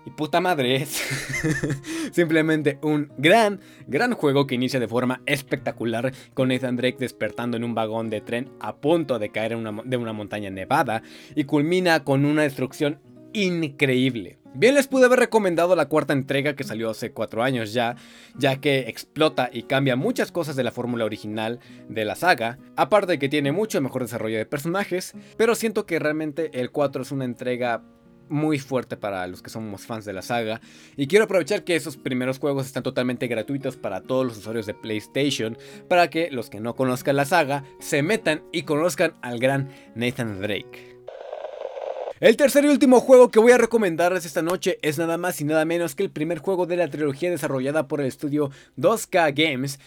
Y 0.04 0.10
puta 0.10 0.40
madre 0.40 0.76
es 0.76 0.88
simplemente 2.12 2.78
un 2.82 3.12
gran, 3.18 3.60
gran 3.86 4.14
juego 4.14 4.46
que 4.46 4.56
inicia 4.56 4.80
de 4.80 4.88
forma 4.88 5.22
espectacular 5.26 6.12
con 6.34 6.48
Nathan 6.48 6.76
Drake 6.76 6.96
despertando 6.98 7.56
en 7.56 7.64
un 7.64 7.74
vagón 7.74 8.10
de 8.10 8.20
tren 8.20 8.50
a 8.60 8.76
punto 8.76 9.18
de 9.18 9.30
caer 9.30 9.56
de 9.56 9.96
una 9.96 10.12
montaña 10.12 10.50
nevada 10.50 11.02
y 11.34 11.44
culmina 11.44 12.04
con 12.04 12.24
una 12.24 12.42
destrucción 12.42 13.00
increíble. 13.32 14.38
Bien 14.54 14.74
les 14.74 14.86
pude 14.86 15.06
haber 15.06 15.18
recomendado 15.18 15.74
la 15.74 15.88
cuarta 15.88 16.12
entrega 16.12 16.54
que 16.54 16.64
salió 16.64 16.90
hace 16.90 17.12
4 17.12 17.42
años 17.42 17.72
ya, 17.72 17.96
ya 18.36 18.60
que 18.60 18.80
explota 18.80 19.48
y 19.50 19.62
cambia 19.62 19.96
muchas 19.96 20.30
cosas 20.30 20.56
de 20.56 20.62
la 20.62 20.70
fórmula 20.70 21.06
original 21.06 21.58
de 21.88 22.04
la 22.04 22.16
saga, 22.16 22.58
aparte 22.76 23.12
de 23.12 23.18
que 23.18 23.30
tiene 23.30 23.50
mucho 23.50 23.80
mejor 23.80 24.02
desarrollo 24.02 24.36
de 24.36 24.44
personajes, 24.44 25.14
pero 25.38 25.54
siento 25.54 25.86
que 25.86 25.98
realmente 25.98 26.50
el 26.60 26.70
4 26.70 27.00
es 27.00 27.12
una 27.12 27.24
entrega 27.24 27.82
muy 28.32 28.58
fuerte 28.58 28.96
para 28.96 29.26
los 29.26 29.42
que 29.42 29.50
somos 29.50 29.86
fans 29.86 30.04
de 30.04 30.12
la 30.12 30.22
saga. 30.22 30.60
Y 30.96 31.06
quiero 31.06 31.26
aprovechar 31.26 31.62
que 31.62 31.76
esos 31.76 31.96
primeros 31.96 32.38
juegos 32.38 32.66
están 32.66 32.82
totalmente 32.82 33.28
gratuitos 33.28 33.76
para 33.76 34.00
todos 34.00 34.26
los 34.26 34.38
usuarios 34.38 34.66
de 34.66 34.74
PlayStation, 34.74 35.56
para 35.88 36.10
que 36.10 36.30
los 36.30 36.50
que 36.50 36.58
no 36.58 36.74
conozcan 36.74 37.16
la 37.16 37.24
saga 37.24 37.64
se 37.78 38.02
metan 38.02 38.42
y 38.50 38.62
conozcan 38.62 39.14
al 39.22 39.38
gran 39.38 39.68
Nathan 39.94 40.40
Drake. 40.40 40.92
El 42.20 42.36
tercer 42.36 42.64
y 42.64 42.68
último 42.68 43.00
juego 43.00 43.32
que 43.32 43.40
voy 43.40 43.50
a 43.50 43.58
recomendarles 43.58 44.24
esta 44.24 44.42
noche 44.42 44.78
es 44.82 44.96
nada 44.96 45.18
más 45.18 45.40
y 45.40 45.44
nada 45.44 45.64
menos 45.64 45.96
que 45.96 46.04
el 46.04 46.10
primer 46.10 46.38
juego 46.38 46.66
de 46.66 46.76
la 46.76 46.88
trilogía 46.88 47.30
desarrollada 47.30 47.88
por 47.88 48.00
el 48.00 48.06
estudio 48.06 48.50
2K 48.78 49.34
Games, 49.34 49.80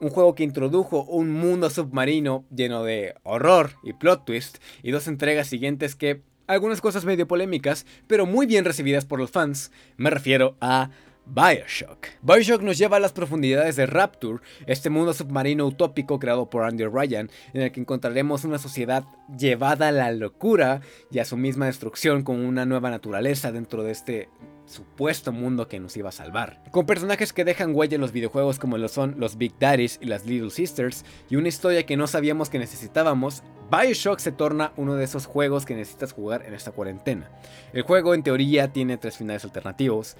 un 0.00 0.10
juego 0.10 0.34
que 0.34 0.44
introdujo 0.44 1.02
un 1.04 1.30
mundo 1.30 1.70
submarino 1.70 2.44
lleno 2.54 2.84
de 2.84 3.14
horror 3.24 3.72
y 3.82 3.94
plot 3.94 4.24
twist, 4.24 4.58
y 4.84 4.92
dos 4.92 5.08
entregas 5.08 5.48
siguientes 5.48 5.96
que 5.96 6.22
algunas 6.52 6.80
cosas 6.80 7.04
medio 7.04 7.26
polémicas, 7.26 7.86
pero 8.06 8.26
muy 8.26 8.46
bien 8.46 8.64
recibidas 8.64 9.04
por 9.04 9.18
los 9.18 9.30
fans. 9.30 9.72
Me 9.96 10.10
refiero 10.10 10.56
a 10.60 10.90
Bioshock. 11.26 12.06
Bioshock 12.22 12.62
nos 12.62 12.78
lleva 12.78 12.96
a 12.96 13.00
las 13.00 13.12
profundidades 13.12 13.76
de 13.76 13.86
Rapture, 13.86 14.40
este 14.66 14.90
mundo 14.90 15.14
submarino 15.14 15.66
utópico 15.66 16.18
creado 16.18 16.50
por 16.50 16.64
Andy 16.64 16.84
Ryan, 16.84 17.30
en 17.54 17.62
el 17.62 17.72
que 17.72 17.80
encontraremos 17.80 18.44
una 18.44 18.58
sociedad 18.58 19.04
llevada 19.38 19.88
a 19.88 19.92
la 19.92 20.10
locura 20.12 20.80
y 21.10 21.20
a 21.20 21.24
su 21.24 21.36
misma 21.36 21.66
destrucción 21.66 22.22
con 22.22 22.44
una 22.44 22.66
nueva 22.66 22.90
naturaleza 22.90 23.52
dentro 23.52 23.84
de 23.84 23.92
este 23.92 24.28
supuesto 24.66 25.32
mundo 25.32 25.68
que 25.68 25.80
nos 25.80 25.96
iba 25.96 26.08
a 26.08 26.12
salvar. 26.12 26.62
Con 26.70 26.86
personajes 26.86 27.32
que 27.32 27.44
dejan 27.44 27.74
huella 27.74 27.96
en 27.96 28.00
los 28.00 28.12
videojuegos 28.12 28.58
como 28.58 28.78
lo 28.78 28.88
son 28.88 29.16
los 29.18 29.36
Big 29.36 29.54
Daddies 29.58 29.98
y 30.00 30.06
las 30.06 30.26
Little 30.26 30.50
Sisters, 30.50 31.04
y 31.28 31.36
una 31.36 31.48
historia 31.48 31.84
que 31.84 31.96
no 31.96 32.06
sabíamos 32.06 32.50
que 32.50 32.58
necesitábamos, 32.58 33.42
Bioshock 33.70 34.18
se 34.18 34.32
torna 34.32 34.72
uno 34.76 34.96
de 34.96 35.04
esos 35.04 35.26
juegos 35.26 35.64
que 35.64 35.74
necesitas 35.74 36.12
jugar 36.12 36.44
en 36.44 36.52
esta 36.52 36.72
cuarentena. 36.72 37.30
El 37.72 37.82
juego 37.82 38.14
en 38.14 38.22
teoría 38.22 38.72
tiene 38.72 38.98
tres 38.98 39.16
finales 39.16 39.44
alternativos, 39.44 40.16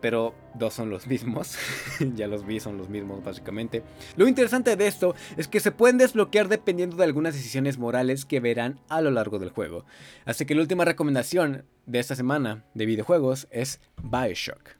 pero 0.00 0.34
dos 0.54 0.74
son 0.74 0.90
los 0.90 1.06
mismos. 1.06 1.56
ya 2.14 2.26
los 2.26 2.46
vi, 2.46 2.60
son 2.60 2.78
los 2.78 2.88
mismos 2.88 3.22
básicamente. 3.24 3.82
Lo 4.16 4.28
interesante 4.28 4.76
de 4.76 4.86
esto 4.86 5.14
es 5.36 5.48
que 5.48 5.60
se 5.60 5.72
pueden 5.72 5.98
desbloquear 5.98 6.48
dependiendo 6.48 6.96
de 6.96 7.04
algunas 7.04 7.34
decisiones 7.34 7.78
morales 7.78 8.24
que 8.24 8.40
verán 8.40 8.80
a 8.88 9.00
lo 9.00 9.10
largo 9.10 9.38
del 9.38 9.50
juego. 9.50 9.84
Así 10.24 10.46
que 10.46 10.54
la 10.54 10.62
última 10.62 10.84
recomendación 10.84 11.64
de 11.86 11.98
esta 11.98 12.16
semana 12.16 12.64
de 12.74 12.86
videojuegos 12.86 13.48
es 13.50 13.80
Bioshock. 14.02 14.75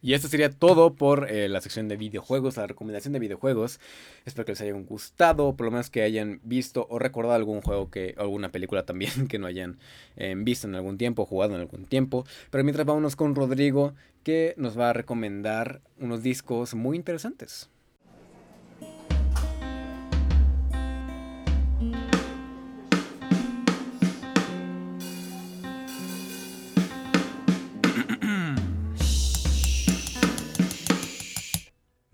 Y 0.00 0.14
esto 0.14 0.28
sería 0.28 0.50
todo 0.50 0.94
por 0.94 1.30
eh, 1.30 1.48
la 1.48 1.60
sección 1.60 1.88
de 1.88 1.96
videojuegos, 1.96 2.56
la 2.56 2.66
recomendación 2.66 3.12
de 3.12 3.18
videojuegos. 3.18 3.80
Espero 4.24 4.44
que 4.44 4.52
les 4.52 4.60
haya 4.60 4.72
gustado, 4.72 5.56
por 5.56 5.64
lo 5.66 5.72
menos 5.72 5.90
que 5.90 6.02
hayan 6.02 6.40
visto 6.44 6.86
o 6.88 6.98
recordado 6.98 7.34
algún 7.34 7.62
juego 7.62 7.90
que, 7.90 8.14
alguna 8.16 8.50
película 8.50 8.84
también 8.84 9.26
que 9.28 9.38
no 9.38 9.46
hayan 9.46 9.78
eh, 10.16 10.34
visto 10.36 10.68
en 10.68 10.74
algún 10.74 10.98
tiempo, 10.98 11.26
jugado 11.26 11.54
en 11.54 11.60
algún 11.60 11.86
tiempo. 11.86 12.24
Pero 12.50 12.64
mientras 12.64 12.86
vámonos 12.86 13.16
con 13.16 13.34
Rodrigo, 13.34 13.94
que 14.22 14.54
nos 14.56 14.78
va 14.78 14.90
a 14.90 14.92
recomendar 14.92 15.80
unos 15.98 16.22
discos 16.22 16.74
muy 16.74 16.96
interesantes. 16.96 17.70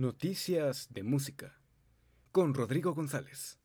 Noticias 0.05 0.89
de 0.93 1.03
música 1.03 1.55
con 2.31 2.53
Rodrigo 2.53 2.93
González. 2.93 3.59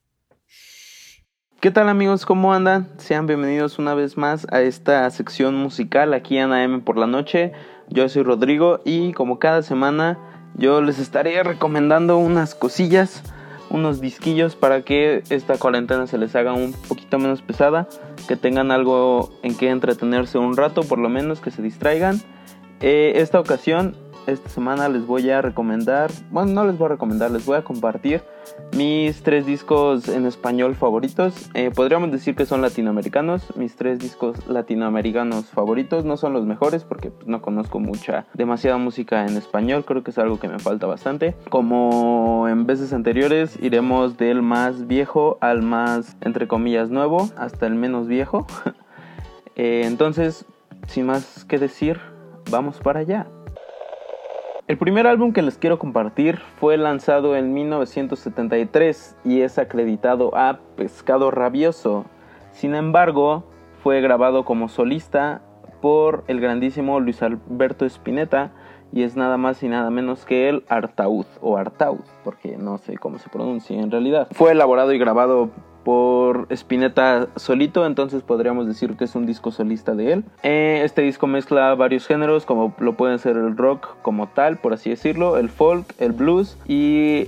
¿Qué 1.60 1.70
tal 1.70 1.90
amigos? 1.90 2.26
¿Cómo 2.26 2.54
andan? 2.54 2.94
Sean 2.98 3.28
bienvenidos 3.28 3.78
una 3.78 3.94
vez 3.94 4.16
más 4.16 4.48
a 4.50 4.62
esta 4.62 5.10
sección 5.10 5.56
musical 5.56 6.14
aquí 6.14 6.38
en 6.38 6.54
AM 6.54 6.80
por 6.80 6.98
la 6.98 7.08
noche. 7.08 7.52
Yo 7.90 8.08
soy 8.08 8.24
Rodrigo 8.24 8.80
y 8.86 9.12
como 9.12 9.38
cada 9.38 9.64
semana 9.64 10.18
yo 10.56 10.82
les 10.82 11.00
estaré 11.00 11.44
recomendando 11.44 12.18
unas 12.18 12.56
cosillas, 12.56 13.22
unos 13.70 14.00
disquillos 14.00 14.56
para 14.56 14.84
que 14.84 15.24
esta 15.30 15.58
cuarentena 15.58 16.08
se 16.08 16.18
les 16.18 16.38
haga 16.38 16.54
un 16.54 16.72
poquito 16.72 17.20
menos 17.20 17.42
pesada, 17.42 17.90
que 18.30 18.38
tengan 18.38 18.72
algo 18.72 19.38
en 19.44 19.58
que 19.58 19.72
entretenerse 19.72 20.38
un 20.38 20.56
rato, 20.56 20.84
por 20.84 21.00
lo 21.00 21.10
menos 21.10 21.42
que 21.42 21.52
se 21.52 21.62
distraigan. 21.62 22.22
Eh, 22.80 23.12
esta 23.16 23.42
ocasión 23.42 23.98
esta 24.30 24.50
semana 24.50 24.90
les 24.90 25.06
voy 25.06 25.30
a 25.30 25.42
recomendar, 25.42 26.12
bueno, 26.32 26.52
no 26.52 26.66
les 26.66 26.78
voy 26.78 26.86
a 26.86 26.90
recomendar, 26.90 27.32
les 27.32 27.46
voy 27.46 27.58
a 27.58 27.64
compartir 27.64 28.22
mis 28.76 29.24
tres 29.24 29.46
discos 29.46 30.08
en 30.10 30.26
español 30.26 30.76
favoritos. 30.76 31.50
Eh, 31.54 31.72
podríamos 31.74 32.12
decir 32.12 32.36
que 32.36 32.46
son 32.46 32.62
latinoamericanos. 32.62 33.56
Mis 33.56 33.76
tres 33.76 34.00
discos 34.00 34.48
latinoamericanos 34.48 35.46
favoritos 35.48 36.06
no 36.06 36.18
son 36.18 36.34
los 36.34 36.46
mejores 36.46 36.84
porque 36.84 37.12
no 37.26 37.42
conozco 37.42 37.80
mucha, 37.80 38.26
demasiada 38.34 38.78
música 38.78 39.26
en 39.26 39.38
español. 39.38 39.86
Creo 39.86 40.04
que 40.04 40.12
es 40.12 40.18
algo 40.18 40.40
que 40.40 40.48
me 40.48 40.60
falta 40.60 40.88
bastante. 40.88 41.36
Como 41.50 42.48
en 42.48 42.66
veces 42.66 42.94
anteriores, 42.94 43.58
iremos 43.62 44.18
del 44.18 44.42
más 44.42 44.88
viejo 44.88 45.38
al 45.42 45.62
más, 45.62 46.16
entre 46.22 46.48
comillas, 46.48 46.90
nuevo, 46.90 47.30
hasta 47.38 47.68
el 47.68 47.76
menos 47.76 48.08
viejo. 48.08 48.46
Eh, 49.62 49.82
entonces, 49.84 50.46
sin 50.88 51.06
más 51.06 51.44
que 51.44 51.60
decir, 51.60 52.00
vamos 52.50 52.80
para 52.80 53.02
allá. 53.02 53.28
El 54.70 54.78
primer 54.78 55.08
álbum 55.08 55.34
que 55.34 55.42
les 55.42 55.58
quiero 55.58 55.80
compartir 55.80 56.38
fue 56.60 56.78
lanzado 56.78 57.36
en 57.36 57.56
1973 57.56 59.18
y 59.26 59.42
es 59.42 59.58
acreditado 59.58 60.38
a 60.38 60.60
Pescado 60.76 61.32
Rabioso. 61.32 62.06
Sin 62.52 62.76
embargo, 62.76 63.46
fue 63.82 64.00
grabado 64.00 64.46
como 64.46 64.70
solista 64.70 65.42
por 65.82 66.24
el 66.28 66.40
grandísimo 66.40 67.00
Luis 67.00 67.24
Alberto 67.24 67.84
Spinetta 67.88 68.52
y 68.94 69.02
es 69.02 69.16
nada 69.16 69.38
más 69.38 69.64
y 69.64 69.70
nada 69.70 69.90
menos 69.90 70.24
que 70.24 70.50
el 70.50 70.64
Artaud 70.70 71.26
o 71.42 71.58
Artaud, 71.58 72.06
porque 72.24 72.56
no 72.56 72.78
sé 72.78 72.96
cómo 73.00 73.18
se 73.18 73.30
pronuncia 73.30 73.82
en 73.82 73.90
realidad. 73.90 74.28
Fue 74.34 74.52
elaborado 74.52 74.94
y 74.94 75.00
grabado 75.00 75.50
por 75.84 76.48
Spinetta 76.50 77.28
solito, 77.36 77.86
entonces 77.86 78.22
podríamos 78.24 78.68
decir 78.68 78.96
que 78.96 79.06
es 79.06 79.16
un 79.16 79.26
disco 79.26 79.52
solista 79.52 79.96
de 79.96 80.14
él. 80.14 80.24
Eh, 80.44 80.82
este 80.84 81.02
disco 81.02 81.28
mezcla 81.28 81.74
varios 81.76 82.06
géneros, 82.06 82.46
como 82.46 82.74
lo 82.80 82.94
pueden 82.94 83.20
ser 83.20 83.38
el 83.38 83.56
rock 83.58 83.96
como 84.02 84.28
tal, 84.28 84.58
por 84.58 84.74
así 84.74 84.90
decirlo, 84.90 85.38
el 85.38 85.50
folk, 85.50 85.94
el 86.00 86.12
blues 86.12 86.58
y 86.68 87.28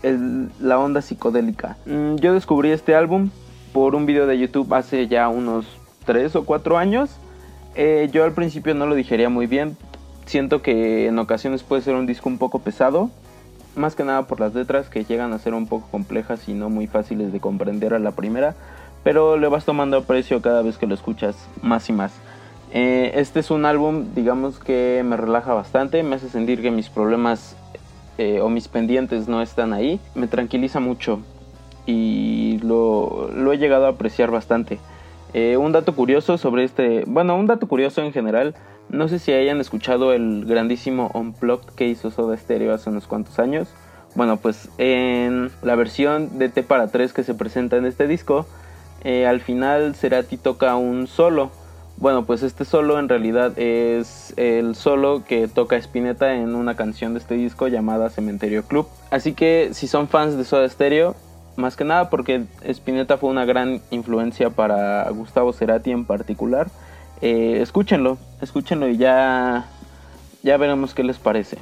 la 0.60 0.80
onda 0.80 1.02
psicodélica. 1.02 1.78
Mm, 1.86 2.16
yo 2.16 2.34
descubrí 2.34 2.72
este 2.72 2.96
álbum 2.96 3.30
por 3.74 3.96
un 3.96 4.06
video 4.06 4.28
de 4.28 4.38
YouTube 4.38 4.74
hace 4.74 5.08
ya 5.08 5.30
unos 5.30 5.66
3 6.06 6.36
o 6.36 6.46
4 6.46 6.78
años. 6.78 7.18
Eh, 7.76 8.10
yo 8.12 8.26
al 8.26 8.34
principio 8.34 8.76
no 8.76 8.86
lo 8.86 8.96
digería 8.96 9.30
muy 9.30 9.48
bien, 9.48 9.78
siento 10.26 10.62
que 10.62 11.08
en 11.08 11.20
ocasiones 11.20 11.64
puede 11.64 11.82
ser 11.82 11.96
un 11.96 12.06
disco 12.06 12.30
un 12.30 12.38
poco 12.38 12.60
pesado, 12.60 13.10
más 13.76 13.96
que 13.96 14.04
nada 14.04 14.28
por 14.28 14.40
las 14.40 14.54
letras 14.54 14.90
que 14.90 15.04
llegan 15.04 15.34
a 15.34 15.40
ser 15.40 15.54
un 15.54 15.68
poco 15.68 15.88
complejas 15.92 16.48
y 16.48 16.54
no 16.54 16.70
muy 16.70 16.88
fáciles 16.88 17.32
de 17.32 17.40
comprender 17.40 17.94
a 17.94 18.00
la 18.00 18.12
primera, 18.12 18.56
pero 19.04 19.38
le 19.38 19.48
vas 19.48 19.66
tomando 19.66 19.98
aprecio 19.98 20.42
cada 20.42 20.62
vez 20.62 20.78
que 20.78 20.88
lo 20.88 20.94
escuchas 20.94 21.36
más 21.62 21.90
y 21.90 21.94
más. 21.94 22.14
Eh, 22.74 23.12
este 23.16 23.42
es 23.42 23.52
un 23.52 23.66
álbum, 23.66 24.14
digamos 24.16 24.60
que 24.60 25.04
me 25.06 25.18
relaja 25.18 25.54
bastante, 25.54 26.04
me 26.04 26.16
hace 26.16 26.30
sentir 26.30 26.62
que 26.62 26.72
mis 26.72 26.90
problemas 26.90 27.56
eh, 28.18 28.40
o 28.42 28.50
mis 28.50 28.68
pendientes 28.68 29.28
no 29.28 29.42
están 29.42 29.74
ahí, 29.74 30.00
me 30.16 30.28
tranquiliza 30.28 30.80
mucho 30.80 31.20
y 31.86 32.60
lo, 32.64 33.30
he 33.52 33.58
llegado 33.58 33.88
a 33.88 33.90
apreciar 33.90 34.32
bastante. 34.32 34.80
Eh, 35.34 35.58
un 35.58 35.72
dato 35.72 35.96
curioso 35.96 36.38
sobre 36.38 36.64
este, 36.64 37.04
bueno, 37.08 37.36
un 37.36 37.48
dato 37.48 37.68
curioso 37.68 38.02
en 38.02 38.14
general 38.14 38.54
no 38.92 39.08
sé 39.08 39.20
si 39.20 39.32
hayan 39.32 39.62
escuchado 39.62 40.14
el 40.14 40.46
grandísimo 40.46 41.10
Unplugged 41.14 41.74
que 41.76 41.88
hizo 41.88 42.12
Soda 42.12 42.36
Stereo 42.38 42.74
hace 42.74 42.90
unos 42.90 43.08
cuantos 43.08 43.40
años. 43.40 43.70
Bueno, 44.16 44.38
pues 44.38 44.70
en 44.78 45.50
la 45.62 45.76
versión 45.76 46.38
de 46.38 46.50
T 46.50 46.64
para 46.64 46.88
3 46.88 47.14
que 47.14 47.24
se 47.24 47.34
presenta 47.34 47.78
en 47.78 47.86
este 47.86 48.08
disco, 48.08 48.46
eh, 49.04 49.26
al 49.26 49.40
final 49.40 49.96
Cerati 49.96 50.36
toca 50.38 50.76
un 50.76 51.08
solo. 51.08 51.52
Bueno, 51.98 52.26
pues 52.26 52.44
este 52.44 52.66
solo 52.66 53.00
en 53.00 53.08
realidad 53.08 53.58
es 53.58 54.34
el 54.36 54.76
solo 54.76 55.24
que 55.26 55.48
toca 55.48 55.78
Spinetta 55.78 56.34
en 56.36 56.56
una 56.56 56.76
canción 56.76 57.14
de 57.14 57.20
este 57.20 57.36
disco 57.36 57.68
llamada 57.70 58.10
Cementerio 58.10 58.64
Club. 58.64 58.88
Así 59.10 59.34
que 59.34 59.70
si 59.72 59.88
son 59.88 60.10
fans 60.10 60.36
de 60.36 60.44
Soda 60.44 60.68
Stereo, 60.68 61.16
más 61.56 61.78
que 61.78 61.86
nada 61.86 62.10
porque 62.10 62.44
Spinetta 62.64 63.18
fue 63.18 63.30
una 63.30 63.46
gran 63.46 63.82
influencia 63.92 64.50
para 64.50 65.10
Gustavo 65.12 65.54
Cerati 65.54 65.92
en 65.92 66.06
particular, 66.06 66.68
eh, 67.22 67.62
escúchenlo, 67.62 68.18
escúchenlo 68.42 68.88
y 68.90 68.98
ya, 68.98 69.68
ya 70.44 70.58
veremos 70.58 70.94
qué 70.94 71.04
les 71.04 71.20
parece. 71.20 71.58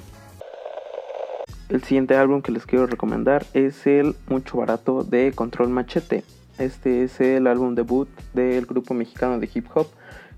El 1.69 1.83
siguiente 1.83 2.15
álbum 2.15 2.41
que 2.41 2.51
les 2.51 2.65
quiero 2.65 2.87
recomendar 2.87 3.45
es 3.53 3.85
el 3.85 4.15
Mucho 4.27 4.57
Barato 4.57 5.03
de 5.03 5.33
Control 5.33 5.69
Machete. 5.69 6.23
Este 6.57 7.03
es 7.03 7.21
el 7.21 7.45
álbum 7.45 7.75
debut 7.75 8.09
del 8.33 8.65
grupo 8.65 8.93
mexicano 8.93 9.39
de 9.39 9.49
hip 9.53 9.67
hop 9.75 9.87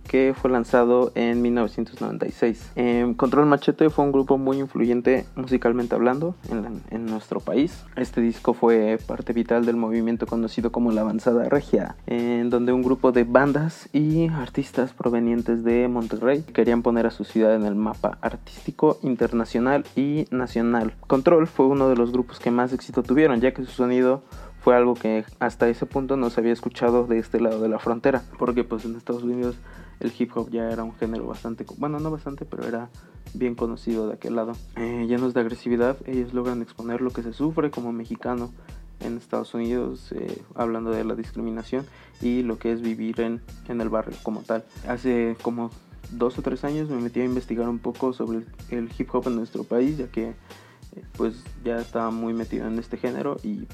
que 0.08 0.34
fue 0.40 0.50
lanzado 0.50 1.12
en 1.16 1.42
1996. 1.42 2.72
Em, 2.76 3.14
Control 3.14 3.46
Machete 3.46 3.90
fue 3.90 4.06
un 4.06 4.12
grupo 4.12 4.38
muy 4.38 4.60
influyente 4.60 5.26
musicalmente 5.36 5.96
hablando 5.96 6.36
en, 6.50 7.06
nuestro 7.06 7.40
país. 7.40 7.84
Este 7.96 8.22
disco 8.22 8.54
fue 8.54 9.00
parte 9.06 9.34
vital 9.34 9.66
del 9.66 9.76
movimiento 9.76 10.28
conocido 10.28 10.72
como 10.72 10.92
la 10.92 11.02
Avanzada 11.02 11.50
Regia, 11.50 11.96
en 12.08 12.50
donde 12.50 12.74
un 12.74 12.84
grupo 12.84 13.12
de 13.12 13.24
bandas 13.24 13.90
y 13.92 14.28
artistas 14.30 14.94
provenientes 14.94 15.64
de 15.64 15.88
Monterrey 15.88 16.44
querían 16.54 16.84
poner 16.84 17.08
a 17.08 17.12
su 17.12 17.24
ciudad 17.24 17.56
en 17.56 17.66
el 17.66 17.76
mapa 17.76 18.18
artístico 18.22 19.00
internacional 19.02 19.84
y 19.96 20.26
nacional. 20.32 20.94
Control 21.08 21.48
fue 21.48 21.66
uno 21.66 21.90
de 21.90 21.96
los 21.96 22.12
grupos 22.12 22.40
que 22.40 22.52
más 22.52 22.72
éxito 22.72 23.04
tuvieron, 23.04 23.42
ya 23.42 23.54
que 23.54 23.66
su 23.66 23.72
sonido 23.72 24.24
fue 24.62 24.76
algo 24.76 24.94
que 24.94 25.26
hasta 25.40 25.68
ese 25.68 25.86
punto 25.86 26.18
no 26.18 26.30
se 26.30 26.40
había 26.40 26.54
escuchado 26.54 27.08
de 27.08 27.18
este 27.18 27.40
lado 27.40 27.62
de 27.62 27.70
la 27.70 27.80
frontera, 27.80 28.22
porque 28.38 28.64
pues 28.64 28.86
en 28.86 28.96
Estados 28.96 29.24
Unidos 29.24 29.56
el 30.02 30.14
hip 30.18 30.36
hop 30.36 30.50
ya 30.50 30.70
era 30.70 30.84
un 30.84 30.94
género 30.96 31.26
bastante, 31.26 31.66
bueno, 31.78 32.00
no 32.00 32.12
bastante, 32.12 32.46
pero 32.46 32.68
era 32.68 32.90
bien 33.34 33.56
conocido 33.56 34.08
de 34.08 34.16
aquel 34.16 34.36
lado. 34.36 34.54
Eh, 34.76 35.06
llenos 35.08 35.34
de 35.34 35.42
agresividad, 35.42 35.98
ellos 36.06 36.34
logran 36.34 36.62
exponer 36.62 37.02
lo 37.02 37.12
que 37.12 37.24
se 37.24 37.34
sufre 37.34 37.72
como 37.72 37.92
mexicano 37.92 38.52
en 39.00 39.18
Estados 39.18 39.54
Unidos, 39.54 40.12
eh, 40.12 40.42
hablando 40.56 40.92
de 40.92 41.04
la 41.04 41.16
discriminación 41.16 41.86
y 42.22 42.44
lo 42.44 42.60
que 42.60 42.72
es 42.72 42.82
vivir 42.82 43.20
en, 43.22 43.42
en 43.68 43.82
el 43.82 43.90
barrio 43.90 44.16
como 44.24 44.42
tal. 44.42 44.64
Hace 44.88 45.36
como 45.42 45.72
dos 46.12 46.38
o 46.38 46.42
tres 46.42 46.64
años 46.64 46.90
me 46.90 46.98
metí 46.98 47.22
a 47.22 47.26
investigar 47.26 47.68
un 47.70 47.80
poco 47.80 48.14
sobre 48.14 48.44
el, 48.70 48.90
hip 48.98 49.14
hop 49.14 49.28
en 49.28 49.36
nuestro 49.36 49.64
país, 49.64 49.98
ya 49.98 50.08
que 50.08 50.30
eh, 50.30 51.04
pues 51.18 51.36
ya 51.64 51.80
estaba 51.80 52.12
muy 52.12 52.34
metido 52.34 52.68
en 52.68 52.78
este 52.80 52.98
género 52.98 53.38
y 53.44 53.68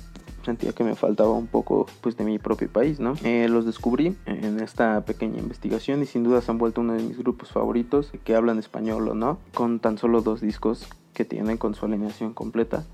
sentía 0.47 0.71
que 0.71 0.85
me 0.85 0.95
faltaba 0.95 1.31
un 1.31 1.47
poco 1.47 1.87
pues 1.99 2.15
de 2.15 2.23
mi 2.23 2.39
propio 2.39 2.69
país, 2.71 3.01
¿no? 3.01 3.15
Eh, 3.25 3.49
los 3.49 3.65
descubrí 3.65 4.15
en 4.25 4.61
esta 4.61 5.01
pequeña 5.01 5.39
investigación 5.39 6.01
y 6.01 6.05
sin 6.05 6.23
duda 6.23 6.39
se 6.41 6.49
han 6.49 6.57
vuelto 6.57 6.79
uno 6.79 6.93
de 6.93 7.03
mis 7.03 7.17
grupos 7.17 7.51
favoritos 7.51 8.11
que 8.23 8.33
hablan 8.33 8.57
español 8.57 9.09
o 9.09 9.13
no, 9.13 9.39
con 9.53 9.79
tan 9.79 9.97
solo 9.97 10.21
dos 10.21 10.39
discos 10.39 10.87
que 11.13 11.25
tienen 11.25 11.57
con 11.57 11.75
su 11.75 11.85
alineación 11.85 12.33
completa. 12.33 12.85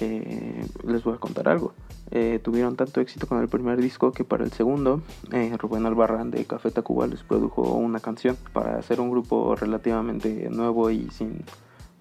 Eh, 0.00 0.66
les 0.86 1.02
voy 1.02 1.14
a 1.14 1.16
contar 1.16 1.48
algo. 1.48 1.72
Eh, 2.10 2.40
tuvieron 2.42 2.76
tanto 2.76 3.00
éxito 3.00 3.26
con 3.26 3.40
el 3.40 3.48
primer 3.48 3.80
disco 3.80 4.12
que 4.12 4.24
para 4.24 4.44
el 4.44 4.52
segundo 4.52 5.02
Rubén 5.58 5.86
Albarrán 5.86 6.30
de 6.30 6.44
Café 6.44 6.70
Tacuba 6.70 7.06
les 7.06 7.22
produjo 7.22 7.62
una 7.62 8.00
canción 8.00 8.36
para 8.52 8.78
hacer 8.78 9.00
un 9.00 9.10
grupo 9.10 9.56
relativamente 9.56 10.48
nuevo 10.50 10.90
y 10.90 11.10
sin 11.10 11.44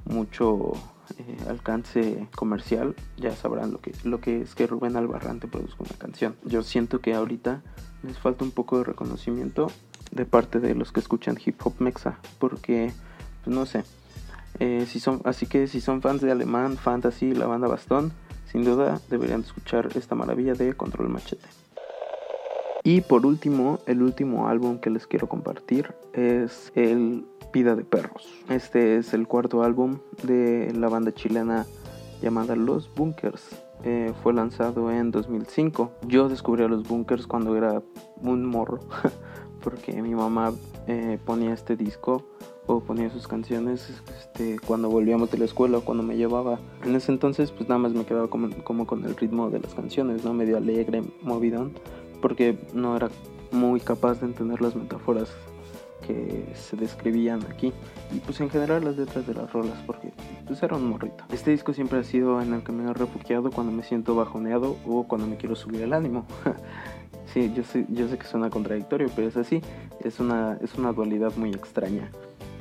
mucho 0.05 0.73
eh, 1.17 1.37
alcance 1.49 2.27
comercial, 2.35 2.95
ya 3.17 3.35
sabrán 3.35 3.71
lo 3.71 3.79
que, 3.79 3.93
lo 4.03 4.19
que 4.19 4.41
es 4.41 4.55
que 4.55 4.67
Rubén 4.67 4.95
Albarrán 4.95 5.39
te 5.39 5.47
produzca 5.47 5.83
una 5.83 5.97
canción. 5.97 6.35
Yo 6.43 6.63
siento 6.63 6.99
que 6.99 7.13
ahorita 7.13 7.61
les 8.03 8.17
falta 8.17 8.43
un 8.43 8.51
poco 8.51 8.77
de 8.77 8.83
reconocimiento 8.83 9.71
de 10.11 10.25
parte 10.25 10.59
de 10.59 10.75
los 10.75 10.91
que 10.91 10.99
escuchan 10.99 11.37
hip 11.43 11.59
hop 11.63 11.75
mexa, 11.79 12.19
porque, 12.39 12.91
pues 13.43 13.55
no 13.55 13.65
sé, 13.65 13.83
eh, 14.59 14.85
si 14.87 14.99
son, 14.99 15.21
así 15.25 15.45
que 15.45 15.67
si 15.67 15.81
son 15.81 16.01
fans 16.01 16.21
de 16.21 16.31
Alemán, 16.31 16.77
Fantasy, 16.77 17.33
la 17.33 17.47
banda 17.47 17.67
Bastón, 17.67 18.13
sin 18.51 18.63
duda 18.63 19.01
deberían 19.09 19.41
escuchar 19.41 19.89
esta 19.95 20.15
maravilla 20.15 20.53
de 20.53 20.73
Control 20.73 21.09
Machete. 21.09 21.47
Y 22.88 23.01
por 23.01 23.25
último, 23.25 23.79
el 23.86 24.01
último 24.01 24.48
álbum 24.48 24.77
que 24.77 24.89
les 24.89 25.08
quiero 25.08 25.27
compartir 25.27 25.94
es 26.13 26.72
el 26.74 27.25
Vida 27.51 27.75
de 27.75 27.84
Perros. 27.84 28.34
Este 28.48 28.96
es 28.96 29.13
el 29.13 29.27
cuarto 29.27 29.62
álbum 29.62 29.98
de 30.24 30.72
la 30.74 30.88
banda 30.88 31.13
chilena 31.13 31.65
llamada 32.22 32.56
Los 32.56 32.89
Bunkers. 32.96 33.62
Eh, 33.84 34.13
fue 34.24 34.34
lanzado 34.34 34.89
en 34.89 35.12
2005. 35.12 35.91
Yo 36.08 36.29
descubrí 36.29 36.63
a 36.63 36.70
los 36.70 36.88
Bunkers 36.88 37.27
cuando 37.27 37.58
era 37.58 37.84
un 38.22 38.46
morro, 38.46 38.79
porque 39.62 40.01
mi 40.01 40.15
mamá 40.15 40.53
eh, 40.88 41.20
ponía 41.25 41.53
este 41.53 41.75
disco 41.75 42.24
o 42.67 42.79
ponía 42.79 43.10
sus 43.10 43.27
canciones 43.27 44.01
este, 44.17 44.60
cuando 44.65 44.89
volvíamos 44.89 45.29
de 45.29 45.39
la 45.39 45.46
escuela 45.46 45.79
o 45.79 45.82
cuando 45.82 46.03
me 46.03 46.15
llevaba. 46.15 46.62
En 46.86 46.96
ese 46.96 47.12
entonces 47.12 47.51
pues 47.51 47.67
nada 47.67 47.79
más 47.79 47.91
me 47.91 48.06
quedaba 48.06 48.29
como, 48.29 48.50
como 48.63 48.88
con 48.88 49.03
el 49.03 49.17
ritmo 49.17 49.50
de 49.50 49.60
las 49.60 49.74
canciones, 49.74 50.24
¿no? 50.24 50.34
Medio 50.34 50.56
alegre, 50.56 51.03
movidón, 51.22 51.74
porque 52.21 52.57
no 52.74 52.95
era 52.95 53.09
muy 53.51 53.79
capaz 53.79 54.19
de 54.19 54.27
entender 54.27 54.62
las 54.62 54.75
metáforas 54.75 55.29
que 56.05 56.45
se 56.55 56.77
describían 56.77 57.41
aquí 57.50 57.74
y 58.13 58.19
pues 58.19 58.39
en 58.39 58.50
general 58.50 58.86
las 58.86 58.97
letras 58.97 59.27
de 59.27 59.33
las 59.33 59.51
rolas 59.51 59.77
porque 59.86 60.13
pues 60.45 60.62
era 60.63 60.75
un 60.75 60.89
morrito. 60.89 61.25
Este 61.31 61.51
disco 61.51 61.74
siempre 61.74 62.00
ha 62.00 62.03
sido 62.03 62.41
en 62.41 62.53
el 62.53 62.63
que 62.63 62.71
me 62.71 62.89
he 62.89 62.93
refugiado 62.93 63.51
cuando 63.51 63.71
me 63.71 63.83
siento 63.83 64.15
bajoneado 64.15 64.77
o 64.86 65.03
cuando 65.03 65.27
me 65.27 65.38
quiero 65.38 65.55
subir 65.55 65.81
el 65.81 65.93
ánimo. 65.93 66.25
sí, 67.33 67.51
yo 67.53 67.63
sé, 67.63 67.86
yo 67.89 68.07
sé 68.07 68.17
que 68.17 68.25
suena 68.25 68.50
contradictorio, 68.50 69.09
pero 69.15 69.27
es 69.27 69.38
así, 69.38 69.62
es 70.03 70.19
una, 70.19 70.57
es 70.62 70.75
una 70.75 70.93
dualidad 70.93 71.36
muy 71.36 71.50
extraña. 71.50 72.09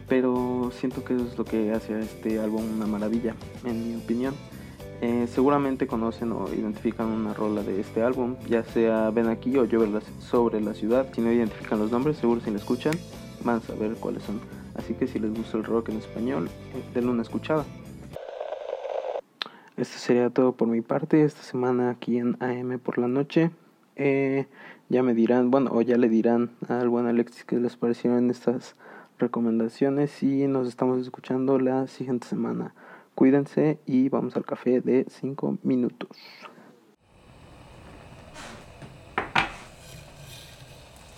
Pero 0.09 0.71
siento 0.73 1.05
que 1.05 1.15
eso 1.15 1.25
es 1.25 1.37
lo 1.37 1.45
que 1.45 1.73
hace 1.73 1.95
a 1.95 1.99
este 1.99 2.39
álbum 2.39 2.63
una 2.77 2.87
maravilla, 2.87 3.35
en 3.65 3.89
mi 3.89 3.97
opinión. 3.97 4.35
Eh, 5.03 5.27
seguramente 5.29 5.87
conocen 5.87 6.33
o 6.33 6.49
identifican 6.55 7.09
una 7.09 7.35
rola 7.35 7.63
de 7.63 7.81
este 7.81 8.03
álbum, 8.03 8.37
ya 8.49 8.65
sea 8.65 9.11
Ven 9.11 9.29
aquí 9.29 9.57
o 9.59 9.65
Llueve 9.65 10.01
sobre 10.21 10.61
la 10.61 10.73
ciudad. 10.73 11.07
Si 11.15 11.21
no 11.21 11.31
identifican 11.31 11.79
los 11.79 11.91
nombres, 11.91 12.17
seguro 12.17 12.41
si 12.41 12.51
la 12.51 12.57
escuchan, 12.57 12.95
van 13.45 13.57
a 13.57 13.61
saber 13.61 13.95
cuáles 13.97 14.23
son. 14.23 14.41
Así 14.75 14.95
que 14.95 15.07
si 15.07 15.19
les 15.19 15.35
gusta 15.35 15.59
el 15.59 15.65
rock 15.65 15.91
en 15.91 15.99
español, 15.99 16.49
eh, 16.75 16.83
denle 16.95 17.11
una 17.11 17.23
escuchada. 17.23 17.65
Esto 19.77 19.99
sería 19.99 20.31
todo 20.31 20.53
por 20.53 20.69
mi 20.69 20.81
parte 20.81 21.23
esta 21.23 21.43
semana 21.43 21.91
aquí 21.91 22.17
en 22.17 22.37
AM 22.41 22.79
por 22.79 22.97
la 22.97 23.09
noche. 23.09 23.51
Eh, 23.97 24.47
ya 24.89 25.03
me 25.03 25.13
dirán, 25.13 25.51
bueno, 25.51 25.71
o 25.73 25.83
ya 25.83 25.99
le 25.99 26.09
dirán 26.09 26.51
al 26.69 26.89
buen 26.89 27.07
Alexis 27.07 27.45
que 27.45 27.59
les 27.59 27.77
parecieron 27.77 28.31
estas 28.31 28.77
recomendaciones 29.19 30.23
y 30.23 30.47
nos 30.47 30.69
estamos 30.69 31.01
escuchando 31.01 31.59
la 31.59 31.87
siguiente 31.89 32.27
semana. 32.27 32.73
Cuídense 33.17 33.79
y 33.87 34.11
vamos 34.11 34.37
al 34.37 34.45
café 34.45 34.83
de 34.83 35.07
5 35.09 35.61
minutos. 35.63 36.11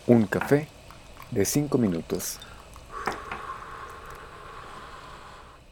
Un 0.07 0.27
café 0.27 0.69
de 1.33 1.45
5 1.45 1.77
minutos. 1.77 2.39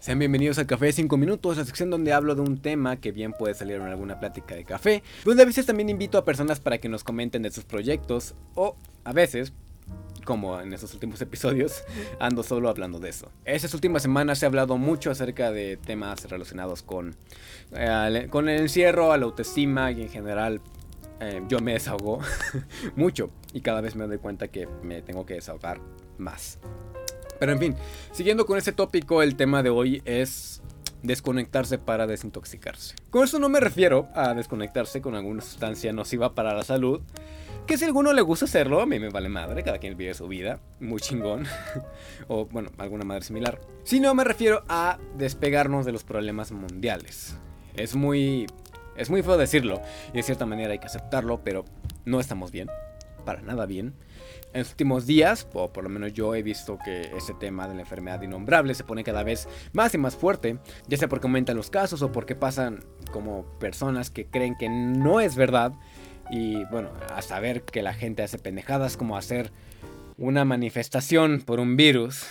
Sean 0.00 0.18
bienvenidos 0.18 0.58
al 0.58 0.66
Café 0.66 0.86
de 0.86 0.92
5 0.92 1.16
Minutos, 1.16 1.58
la 1.58 1.64
sección 1.64 1.90
donde 1.90 2.12
hablo 2.12 2.34
de 2.34 2.40
un 2.40 2.60
tema 2.60 2.96
que 2.96 3.12
bien 3.12 3.32
puede 3.32 3.54
salir 3.54 3.76
en 3.76 3.82
alguna 3.82 4.18
plática 4.18 4.56
de 4.56 4.64
café, 4.64 5.04
donde 5.24 5.44
a 5.44 5.46
veces 5.46 5.64
también 5.66 5.88
invito 5.88 6.18
a 6.18 6.24
personas 6.24 6.58
para 6.58 6.78
que 6.78 6.88
nos 6.88 7.04
comenten 7.04 7.42
de 7.42 7.52
sus 7.52 7.64
proyectos 7.64 8.34
o 8.56 8.76
a 9.04 9.12
veces 9.12 9.52
como 10.26 10.60
en 10.60 10.74
estos 10.74 10.92
últimos 10.92 11.18
episodios, 11.22 11.84
ando 12.20 12.42
solo 12.42 12.68
hablando 12.68 12.98
de 12.98 13.08
eso. 13.08 13.32
Estas 13.46 13.72
últimas 13.72 14.02
semanas 14.02 14.42
he 14.42 14.46
hablado 14.46 14.76
mucho 14.76 15.10
acerca 15.10 15.50
de 15.50 15.78
temas 15.78 16.28
relacionados 16.28 16.82
con, 16.82 17.16
eh, 17.72 18.26
con 18.28 18.50
el 18.50 18.60
encierro, 18.60 19.12
a 19.12 19.16
la 19.16 19.24
autoestima 19.24 19.90
y 19.90 20.02
en 20.02 20.10
general 20.10 20.60
eh, 21.20 21.42
yo 21.48 21.60
me 21.60 21.72
desahogo 21.72 22.20
mucho 22.96 23.30
y 23.54 23.62
cada 23.62 23.80
vez 23.80 23.96
me 23.96 24.06
doy 24.06 24.18
cuenta 24.18 24.48
que 24.48 24.68
me 24.82 25.00
tengo 25.00 25.24
que 25.24 25.34
desahogar 25.34 25.80
más. 26.18 26.58
Pero 27.38 27.52
en 27.52 27.58
fin, 27.58 27.76
siguiendo 28.12 28.44
con 28.44 28.58
este 28.58 28.72
tópico, 28.72 29.22
el 29.22 29.36
tema 29.36 29.62
de 29.62 29.70
hoy 29.70 30.02
es 30.04 30.62
desconectarse 31.02 31.78
para 31.78 32.06
desintoxicarse. 32.06 32.94
Con 33.10 33.24
eso 33.24 33.38
no 33.38 33.48
me 33.48 33.60
refiero 33.60 34.08
a 34.14 34.34
desconectarse 34.34 35.00
con 35.00 35.14
alguna 35.14 35.42
sustancia 35.42 35.92
nociva 35.92 36.34
para 36.34 36.54
la 36.54 36.64
salud, 36.64 37.00
que 37.66 37.76
si 37.76 37.84
a 37.84 37.88
alguno 37.88 38.12
le 38.12 38.22
gusta 38.22 38.44
hacerlo, 38.44 38.80
a 38.80 38.86
mí 38.86 38.98
me 38.98 39.08
vale 39.08 39.28
madre, 39.28 39.62
cada 39.62 39.78
quien 39.78 39.96
vive 39.96 40.14
su 40.14 40.28
vida, 40.28 40.60
muy 40.80 41.00
chingón, 41.00 41.46
o 42.28 42.46
bueno, 42.46 42.70
alguna 42.78 43.04
madre 43.04 43.24
similar. 43.24 43.60
Sino 43.82 44.14
me 44.14 44.24
refiero 44.24 44.62
a 44.68 44.98
despegarnos 45.16 45.84
de 45.84 45.92
los 45.92 46.04
problemas 46.04 46.52
mundiales. 46.52 47.36
Es 47.74 47.94
muy 47.94 48.46
es 48.96 49.10
muy 49.10 49.22
feo 49.22 49.36
decirlo 49.36 49.82
y 50.12 50.16
de 50.16 50.22
cierta 50.22 50.46
manera 50.46 50.72
hay 50.72 50.78
que 50.78 50.86
aceptarlo, 50.86 51.42
pero 51.44 51.64
no 52.04 52.20
estamos 52.20 52.50
bien, 52.50 52.70
para 53.24 53.42
nada 53.42 53.66
bien. 53.66 53.94
En 54.52 54.60
los 54.60 54.70
últimos 54.70 55.06
días, 55.06 55.46
o 55.52 55.70
por 55.70 55.84
lo 55.84 55.90
menos 55.90 56.14
yo 56.14 56.34
he 56.34 56.42
visto 56.42 56.78
que 56.82 57.02
ese 57.14 57.34
tema 57.34 57.68
de 57.68 57.74
la 57.74 57.80
enfermedad 57.80 58.22
innombrable 58.22 58.74
se 58.74 58.84
pone 58.84 59.04
cada 59.04 59.22
vez 59.22 59.48
más 59.74 59.92
y 59.94 59.98
más 59.98 60.16
fuerte, 60.16 60.58
ya 60.86 60.96
sea 60.96 61.08
porque 61.08 61.26
aumentan 61.26 61.56
los 61.56 61.68
casos 61.68 62.00
o 62.00 62.10
porque 62.10 62.34
pasan 62.34 62.84
como 63.12 63.44
personas 63.58 64.10
que 64.10 64.26
creen 64.26 64.56
que 64.56 64.68
no 64.70 65.20
es 65.20 65.36
verdad 65.36 65.72
y 66.30 66.64
bueno, 66.66 66.90
a 67.14 67.22
saber 67.22 67.62
que 67.62 67.82
la 67.82 67.94
gente 67.94 68.22
hace 68.22 68.38
pendejadas 68.38 68.96
como 68.96 69.16
hacer 69.16 69.50
una 70.18 70.44
manifestación 70.44 71.42
por 71.42 71.60
un 71.60 71.76
virus 71.76 72.26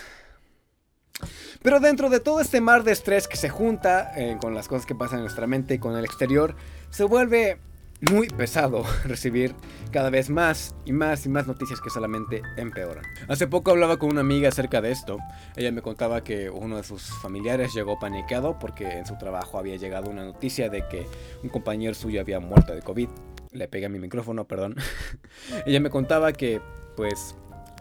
pero 1.66 1.80
dentro 1.80 2.10
de 2.10 2.20
todo 2.20 2.42
este 2.42 2.62
mar 2.62 2.84
de 2.84 2.92
estrés 2.92 3.28
que 3.28 3.38
se 3.38 3.50
junta 3.50 4.12
eh, 4.16 4.38
con 4.40 4.54
las 4.54 4.68
cosas 4.68 4.86
que 4.86 4.94
pasan 4.94 5.20
en 5.20 5.24
nuestra 5.24 5.48
mente 5.48 5.74
y 5.74 5.80
con 5.80 5.96
el 5.98 6.06
exterior, 6.06 6.56
se 6.90 7.04
vuelve 7.04 7.58
muy 8.02 8.28
pesado 8.28 8.84
recibir 9.06 9.56
cada 9.92 10.10
vez 10.10 10.30
más 10.30 10.76
y 10.86 10.92
más 10.92 11.26
y 11.26 11.30
más 11.30 11.48
noticias 11.48 11.82
que 11.82 11.90
solamente 11.90 12.44
empeoran. 12.58 13.04
Hace 13.28 13.48
poco 13.48 13.72
hablaba 13.72 13.98
con 13.98 14.12
una 14.12 14.22
amiga 14.22 14.50
acerca 14.50 14.82
de 14.82 14.92
esto. 14.92 15.18
Ella 15.56 15.72
me 15.72 15.82
contaba 15.82 16.24
que 16.24 16.50
uno 16.50 16.78
de 16.78 16.84
sus 16.84 17.04
familiares 17.22 17.74
llegó 17.74 17.98
paniqueado 17.98 18.60
porque 18.60 19.00
en 19.00 19.06
su 19.06 19.18
trabajo 19.18 19.58
había 19.58 19.78
llegado 19.78 20.10
una 20.10 20.26
noticia 20.26 20.70
de 20.70 20.88
que 20.88 21.08
un 21.42 21.50
compañero 21.50 21.96
suyo 21.96 22.20
había 22.20 22.40
muerto 22.40 22.76
de 22.76 22.82
COVID. 22.82 23.10
Le 23.56 23.68
pegué 23.70 23.86
a 23.86 23.90
mi 23.90 24.00
micrófono, 24.00 24.46
perdón. 24.46 24.76
Ella 25.66 25.80
me 25.80 25.90
contaba 25.90 26.34
que 26.34 26.62
pues 26.98 27.36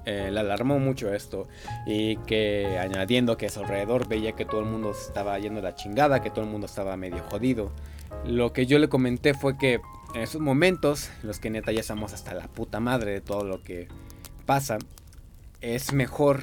eh, 0.06 0.30
le 0.30 0.40
alarmó 0.40 0.78
mucho 0.78 1.12
esto 1.12 1.48
y 1.86 2.16
que 2.18 2.78
añadiendo 2.78 3.36
que 3.36 3.46
a 3.46 3.48
su 3.48 3.60
alrededor 3.60 4.08
veía 4.08 4.32
que 4.32 4.44
todo 4.44 4.60
el 4.60 4.66
mundo 4.66 4.92
estaba 4.92 5.38
yendo 5.38 5.60
la 5.60 5.74
chingada, 5.74 6.22
que 6.22 6.30
todo 6.30 6.44
el 6.44 6.50
mundo 6.50 6.66
estaba 6.66 6.96
medio 6.96 7.22
jodido. 7.24 7.72
Lo 8.24 8.52
que 8.52 8.66
yo 8.66 8.78
le 8.78 8.88
comenté 8.88 9.34
fue 9.34 9.58
que 9.58 9.80
en 10.14 10.20
esos 10.20 10.40
momentos, 10.40 11.10
en 11.22 11.28
los 11.28 11.40
que 11.40 11.50
neta 11.50 11.72
ya 11.72 11.80
estamos 11.80 12.12
hasta 12.12 12.34
la 12.34 12.46
puta 12.46 12.78
madre 12.78 13.10
de 13.10 13.20
todo 13.20 13.44
lo 13.44 13.62
que 13.62 13.88
pasa, 14.46 14.78
es 15.60 15.92
mejor 15.92 16.42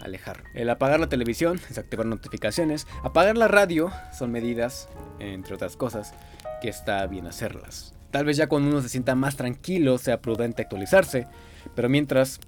alejar. 0.00 0.44
El 0.54 0.70
apagar 0.70 1.00
la 1.00 1.08
televisión, 1.08 1.60
desactivar 1.68 2.06
notificaciones, 2.06 2.86
apagar 3.02 3.36
la 3.36 3.48
radio 3.48 3.90
son 4.16 4.30
medidas, 4.30 4.88
entre 5.18 5.54
otras 5.54 5.76
cosas, 5.76 6.14
que 6.60 6.68
está 6.68 7.04
bien 7.08 7.26
hacerlas. 7.26 7.97
Tal 8.10 8.24
vez 8.24 8.36
ya 8.36 8.48
cuando 8.48 8.70
uno 8.70 8.80
se 8.80 8.88
sienta 8.88 9.14
más 9.14 9.36
tranquilo 9.36 9.98
sea 9.98 10.20
prudente 10.20 10.62
actualizarse, 10.62 11.26
pero 11.74 11.88
mientras 11.88 12.40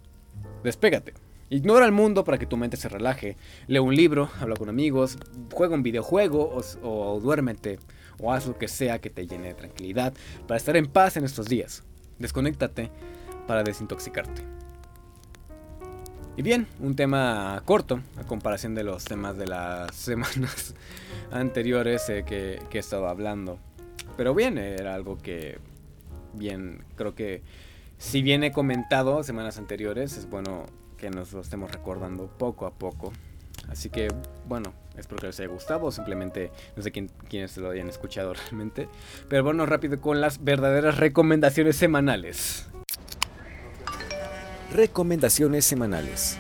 Despégate. 0.63 1.15
Ignora 1.49 1.85
el 1.85 1.93
mundo 1.93 2.23
para 2.23 2.39
que 2.39 2.47
tu 2.47 2.57
mente 2.57 2.77
se 2.77 2.89
relaje. 2.89 3.37
Lee 3.67 3.79
un 3.79 3.95
libro, 3.95 4.31
habla 4.41 4.57
con 4.57 4.69
amigos, 4.69 5.19
juega 5.53 5.75
un 5.75 5.83
videojuego 5.83 6.63
o, 6.83 7.21
duérmete 7.21 7.79
o 8.21 8.33
haz 8.33 8.47
lo 8.47 8.57
que 8.57 8.69
sea 8.69 9.01
que 9.01 9.11
te 9.11 9.27
llene 9.27 9.49
de 9.49 9.55
tranquilidad 9.55 10.13
para 10.47 10.59
estar 10.59 10.77
en 10.77 10.87
paz 10.87 11.17
en 11.17 11.25
estos 11.25 11.47
días. 11.47 11.83
Desconéctate 12.19 12.91
para 13.47 13.65
desintoxicarte. 13.65 14.43
Y 16.37 16.43
bien, 16.43 16.69
un 16.79 16.95
tema 16.95 17.61
corto 17.65 18.01
a 18.17 18.25
comparación 18.25 18.75
de 18.75 18.85
los 18.85 19.05
temas 19.05 19.37
de 19.37 19.49
las 19.49 19.95
semanas 19.97 20.75
anteriores 21.33 22.09
eh, 22.11 22.25
que 22.25 22.61
he 22.73 22.79
estado 22.79 23.09
hablando. 23.09 23.59
Pero 24.17 24.35
bien, 24.35 24.59
era 24.59 24.95
algo 24.95 25.19
que 25.19 25.59
bien, 26.35 26.85
creo 26.97 27.15
que 27.15 27.43
si 27.99 28.23
viene 28.23 28.53
comentado 28.53 29.23
semanas 29.23 29.59
anteriores, 29.59 30.17
es 30.17 30.29
bueno 30.29 30.67
que 30.97 31.11
nos 31.11 31.33
lo 31.33 31.41
estemos 31.41 31.71
recordando 31.71 32.27
poco 32.27 32.67
a 32.67 32.73
poco. 32.73 33.13
Así 33.69 33.89
que, 33.89 34.09
bueno, 34.47 34.73
espero 34.97 35.21
que 35.21 35.27
les 35.29 35.41
haya 35.41 35.49
gustado. 35.49 35.91
Simplemente 35.91 36.51
no 36.77 36.83
sé 36.83 36.93
quién, 36.93 37.11
quiénes 37.29 37.57
lo 37.57 37.71
hayan 37.71 37.89
escuchado 37.89 38.35
realmente. 38.51 38.89
Pero 39.29 39.45
bueno, 39.45 39.67
rápido 39.67 40.01
con 40.01 40.21
las 40.21 40.43
verdaderas 40.43 40.99
recomendaciones 40.99 41.77
semanales. 41.77 42.69
Recomendaciones 44.73 45.65
semanales. 45.65 46.39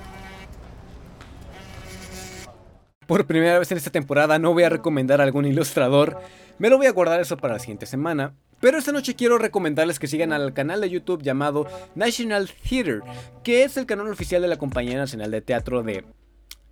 Por 3.07 3.27
primera 3.27 3.59
vez 3.59 3.71
en 3.73 3.79
esta 3.79 3.91
temporada 3.91 4.39
no 4.39 4.53
voy 4.53 4.63
a 4.63 4.69
recomendar 4.69 5.21
a 5.21 5.25
algún 5.25 5.45
ilustrador. 5.45 6.21
Me 6.61 6.68
lo 6.68 6.77
voy 6.77 6.87
a 6.87 6.92
guardar 6.92 7.20
eso 7.20 7.38
para 7.38 7.55
la 7.55 7.59
siguiente 7.59 7.87
semana. 7.87 8.35
Pero 8.61 8.77
esta 8.77 8.92
noche 8.92 9.16
quiero 9.16 9.38
recomendarles 9.38 9.99
que 9.99 10.07
sigan 10.07 10.31
al 10.35 10.53
canal 10.53 10.83
de 10.83 10.90
YouTube 10.90 11.23
llamado 11.23 11.66
National 11.94 12.51
Theatre, 12.51 13.01
que 13.42 13.64
es 13.64 13.79
el 13.79 13.87
canal 13.87 14.09
oficial 14.09 14.42
de 14.42 14.49
la 14.49 14.59
Compañía 14.59 14.99
Nacional 14.99 15.31
de 15.31 15.40
Teatro 15.40 15.83
de 15.83 16.05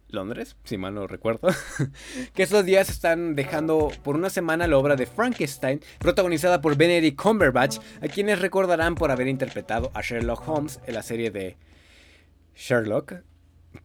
Londres, 0.08 0.56
si 0.64 0.76
mal 0.76 0.94
no 0.94 1.06
recuerdo, 1.06 1.48
que 2.34 2.42
estos 2.42 2.66
días 2.66 2.90
están 2.90 3.34
dejando 3.34 3.90
por 4.04 4.14
una 4.14 4.28
semana 4.28 4.66
la 4.66 4.76
obra 4.76 4.94
de 4.94 5.06
Frankenstein, 5.06 5.80
protagonizada 5.98 6.60
por 6.60 6.76
Benedict 6.76 7.18
Cumberbatch, 7.18 7.78
a 8.02 8.08
quienes 8.08 8.42
recordarán 8.42 8.94
por 8.94 9.10
haber 9.10 9.26
interpretado 9.26 9.90
a 9.94 10.02
Sherlock 10.02 10.46
Holmes 10.46 10.80
en 10.86 10.92
la 10.92 11.02
serie 11.02 11.30
de 11.30 11.56
Sherlock, 12.54 13.14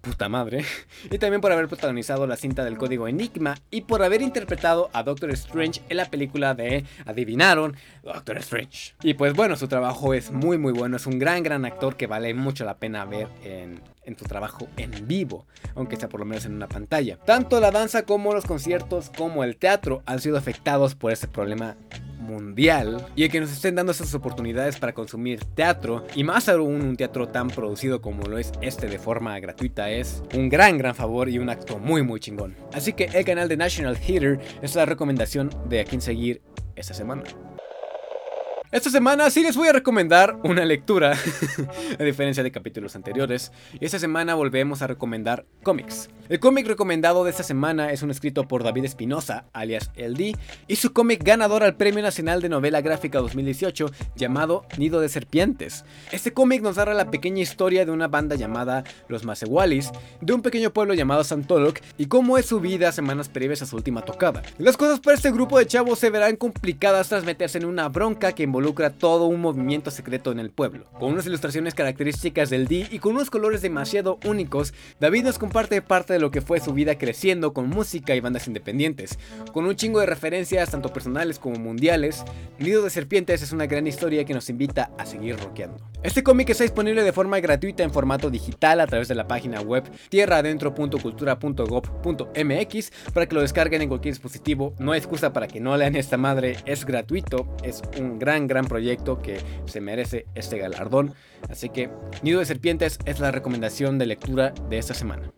puta 0.01 0.29
madre, 0.29 0.65
y 1.11 1.17
también 1.17 1.41
por 1.41 1.51
haber 1.51 1.67
protagonizado 1.67 2.27
la 2.27 2.35
cinta 2.35 2.63
del 2.63 2.77
código 2.77 3.07
Enigma 3.07 3.55
y 3.69 3.81
por 3.81 4.03
haber 4.03 4.21
interpretado 4.21 4.89
a 4.93 5.03
Doctor 5.03 5.31
Strange 5.31 5.81
en 5.89 5.97
la 5.97 6.09
película 6.09 6.53
de, 6.53 6.85
adivinaron, 7.05 7.75
Doctor 8.03 8.37
Strange. 8.37 8.95
Y 9.01 9.13
pues 9.13 9.33
bueno, 9.33 9.55
su 9.55 9.67
trabajo 9.67 10.13
es 10.13 10.31
muy 10.31 10.57
muy 10.57 10.73
bueno, 10.73 10.97
es 10.97 11.05
un 11.05 11.19
gran 11.19 11.43
gran 11.43 11.65
actor 11.65 11.95
que 11.95 12.07
vale 12.07 12.33
mucho 12.33 12.65
la 12.65 12.77
pena 12.77 13.05
ver 13.05 13.27
en, 13.43 13.81
en 14.05 14.17
su 14.17 14.25
trabajo 14.25 14.67
en 14.77 15.07
vivo, 15.07 15.45
aunque 15.75 15.95
sea 15.95 16.09
por 16.09 16.19
lo 16.19 16.25
menos 16.25 16.45
en 16.45 16.53
una 16.53 16.67
pantalla. 16.67 17.17
Tanto 17.17 17.59
la 17.59 17.71
danza 17.71 18.03
como 18.03 18.33
los 18.33 18.45
conciertos 18.45 19.11
como 19.15 19.43
el 19.43 19.57
teatro 19.57 20.03
han 20.05 20.19
sido 20.19 20.37
afectados 20.37 20.95
por 20.95 21.11
ese 21.11 21.27
problema 21.27 21.75
mundial 22.23 23.05
y 23.15 23.23
el 23.23 23.31
que 23.31 23.39
nos 23.39 23.51
estén 23.51 23.75
dando 23.75 23.91
esas 23.91 24.13
oportunidades 24.15 24.77
para 24.77 24.93
consumir 24.93 25.43
teatro 25.55 26.05
y 26.15 26.23
más 26.23 26.49
aún 26.49 26.81
un 26.81 26.95
teatro 26.95 27.27
tan 27.27 27.49
producido 27.49 28.01
como 28.01 28.23
lo 28.23 28.37
es 28.37 28.51
este 28.61 28.87
de 28.87 28.97
forma 28.97 29.39
gratuita 29.39 29.91
es 29.91 30.23
un 30.33 30.49
gran 30.49 30.77
gran 30.77 30.95
favor 30.95 31.29
y 31.29 31.37
un 31.37 31.49
acto 31.49 31.77
muy 31.77 32.01
muy 32.03 32.19
chingón. 32.19 32.55
Así 32.73 32.93
que 32.93 33.05
el 33.13 33.25
canal 33.25 33.47
de 33.47 33.57
National 33.57 33.97
Theater 33.99 34.39
es 34.61 34.75
la 34.75 34.85
recomendación 34.85 35.49
de 35.69 35.81
a 35.81 35.85
quien 35.85 36.01
seguir 36.01 36.41
esta 36.75 36.93
semana. 36.93 37.23
Esta 38.73 38.89
semana 38.89 39.29
sí 39.29 39.43
les 39.43 39.55
voy 39.55 39.67
a 39.67 39.71
recomendar 39.71 40.39
una 40.43 40.65
lectura, 40.65 41.13
a 41.99 42.03
diferencia 42.03 42.41
de 42.41 42.51
capítulos 42.51 42.95
anteriores. 42.95 43.51
Y 43.79 43.85
esta 43.85 43.99
semana 43.99 44.33
volvemos 44.33 44.81
a 44.81 44.87
recomendar 44.87 45.45
cómics. 45.61 46.09
El 46.29 46.39
cómic 46.39 46.65
recomendado 46.67 47.25
de 47.25 47.31
esta 47.31 47.43
semana 47.43 47.91
es 47.91 48.01
un 48.01 48.09
escrito 48.09 48.47
por 48.47 48.63
David 48.63 48.85
Espinosa, 48.85 49.43
alias 49.51 49.91
LD, 49.97 50.37
y 50.69 50.75
su 50.77 50.93
cómic 50.93 51.21
ganador 51.21 51.63
al 51.63 51.75
Premio 51.75 52.01
Nacional 52.01 52.41
de 52.41 52.47
Novela 52.47 52.79
Gráfica 52.79 53.19
2018 53.19 53.91
llamado 54.15 54.65
Nido 54.77 55.01
de 55.01 55.09
Serpientes. 55.09 55.83
Este 56.13 56.31
cómic 56.31 56.61
nos 56.61 56.77
narra 56.77 56.93
la 56.93 57.11
pequeña 57.11 57.41
historia 57.41 57.85
de 57.85 57.91
una 57.91 58.07
banda 58.07 58.37
llamada 58.37 58.85
Los 59.09 59.25
Masewalis, 59.25 59.91
de 60.21 60.31
un 60.31 60.41
pequeño 60.41 60.71
pueblo 60.71 60.93
llamado 60.93 61.25
Santolok, 61.25 61.81
y 61.97 62.05
cómo 62.05 62.37
es 62.37 62.45
su 62.45 62.61
vida 62.61 62.93
semanas 62.93 63.27
previas 63.27 63.61
a 63.61 63.65
su 63.65 63.75
última 63.75 64.03
tocada. 64.03 64.43
Las 64.57 64.77
cosas 64.77 65.01
para 65.01 65.17
este 65.17 65.29
grupo 65.29 65.59
de 65.59 65.67
chavos 65.67 65.99
se 65.99 66.09
verán 66.09 66.37
complicadas 66.37 67.09
tras 67.09 67.25
meterse 67.25 67.57
en 67.57 67.65
una 67.65 67.89
bronca 67.89 68.31
que 68.31 68.43
involucra 68.43 68.91
todo 68.91 69.25
un 69.25 69.41
movimiento 69.41 69.91
secreto 69.91 70.31
en 70.31 70.39
el 70.39 70.51
pueblo. 70.51 70.85
Con 70.97 71.11
unas 71.11 71.25
ilustraciones 71.25 71.75
características 71.75 72.49
del 72.49 72.67
D 72.67 72.87
y 72.89 72.99
con 72.99 73.15
unos 73.15 73.29
colores 73.29 73.61
demasiado 73.61 74.19
únicos, 74.23 74.73
David 75.01 75.25
nos 75.25 75.37
comparte 75.37 75.81
parte 75.81 76.12
de 76.13 76.19
lo 76.19 76.31
que 76.31 76.41
fue 76.41 76.59
su 76.59 76.73
vida 76.73 76.97
creciendo 76.97 77.53
con 77.53 77.69
música 77.69 78.15
y 78.15 78.19
bandas 78.19 78.47
independientes. 78.47 79.19
Con 79.51 79.65
un 79.65 79.75
chingo 79.75 79.99
de 79.99 80.05
referencias 80.05 80.71
tanto 80.71 80.93
personales 80.93 81.39
como 81.39 81.57
mundiales, 81.57 82.23
Nido 82.59 82.83
de 82.83 82.89
Serpientes 82.89 83.41
es 83.41 83.51
una 83.51 83.65
gran 83.65 83.87
historia 83.87 84.23
que 84.23 84.33
nos 84.33 84.49
invita 84.49 84.91
a 84.97 85.05
seguir 85.05 85.37
rockeando. 85.37 85.77
Este 86.03 86.23
cómic 86.23 86.49
está 86.49 86.63
disponible 86.63 87.03
de 87.03 87.13
forma 87.13 87.39
gratuita 87.39 87.83
en 87.83 87.91
formato 87.91 88.29
digital 88.29 88.79
a 88.79 88.87
través 88.87 89.07
de 89.07 89.15
la 89.15 89.27
página 89.27 89.61
web 89.61 89.83
tierraadentro.cultura.gov.mx 90.09 92.91
para 93.13 93.25
que 93.25 93.35
lo 93.35 93.41
descarguen 93.41 93.81
en 93.81 93.89
cualquier 93.89 94.13
dispositivo. 94.13 94.75
No 94.79 94.91
hay 94.91 94.99
excusa 94.99 95.33
para 95.33 95.47
que 95.47 95.59
no 95.59 95.75
lean 95.77 95.95
esta 95.95 96.17
madre, 96.17 96.57
es 96.65 96.85
gratuito, 96.85 97.47
es 97.63 97.81
un 97.99 98.19
gran 98.19 98.47
gran 98.47 98.65
proyecto 98.65 99.21
que 99.21 99.39
se 99.65 99.81
merece 99.81 100.25
este 100.35 100.57
galardón. 100.57 101.13
Así 101.49 101.69
que 101.69 101.89
Nido 102.21 102.39
de 102.39 102.45
Serpientes 102.45 102.99
es 103.05 103.19
la 103.19 103.31
recomendación 103.31 103.97
de 103.97 104.05
lectura 104.05 104.53
de 104.69 104.77
esta 104.77 104.93
semana. 104.93 105.31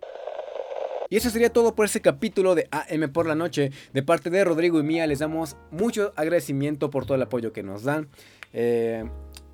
Y 1.09 1.17
eso 1.17 1.29
sería 1.29 1.51
todo 1.51 1.75
por 1.75 1.85
este 1.85 2.01
capítulo 2.01 2.55
de 2.55 2.67
AM 2.71 3.11
por 3.11 3.27
la 3.27 3.35
noche. 3.35 3.71
De 3.93 4.01
parte 4.01 4.29
de 4.29 4.43
Rodrigo 4.43 4.79
y 4.79 4.83
mía 4.83 5.05
les 5.07 5.19
damos 5.19 5.55
mucho 5.71 6.13
agradecimiento 6.15 6.89
por 6.89 7.05
todo 7.05 7.15
el 7.15 7.21
apoyo 7.21 7.53
que 7.53 7.63
nos 7.63 7.83
dan. 7.83 8.07
Eh, 8.53 9.03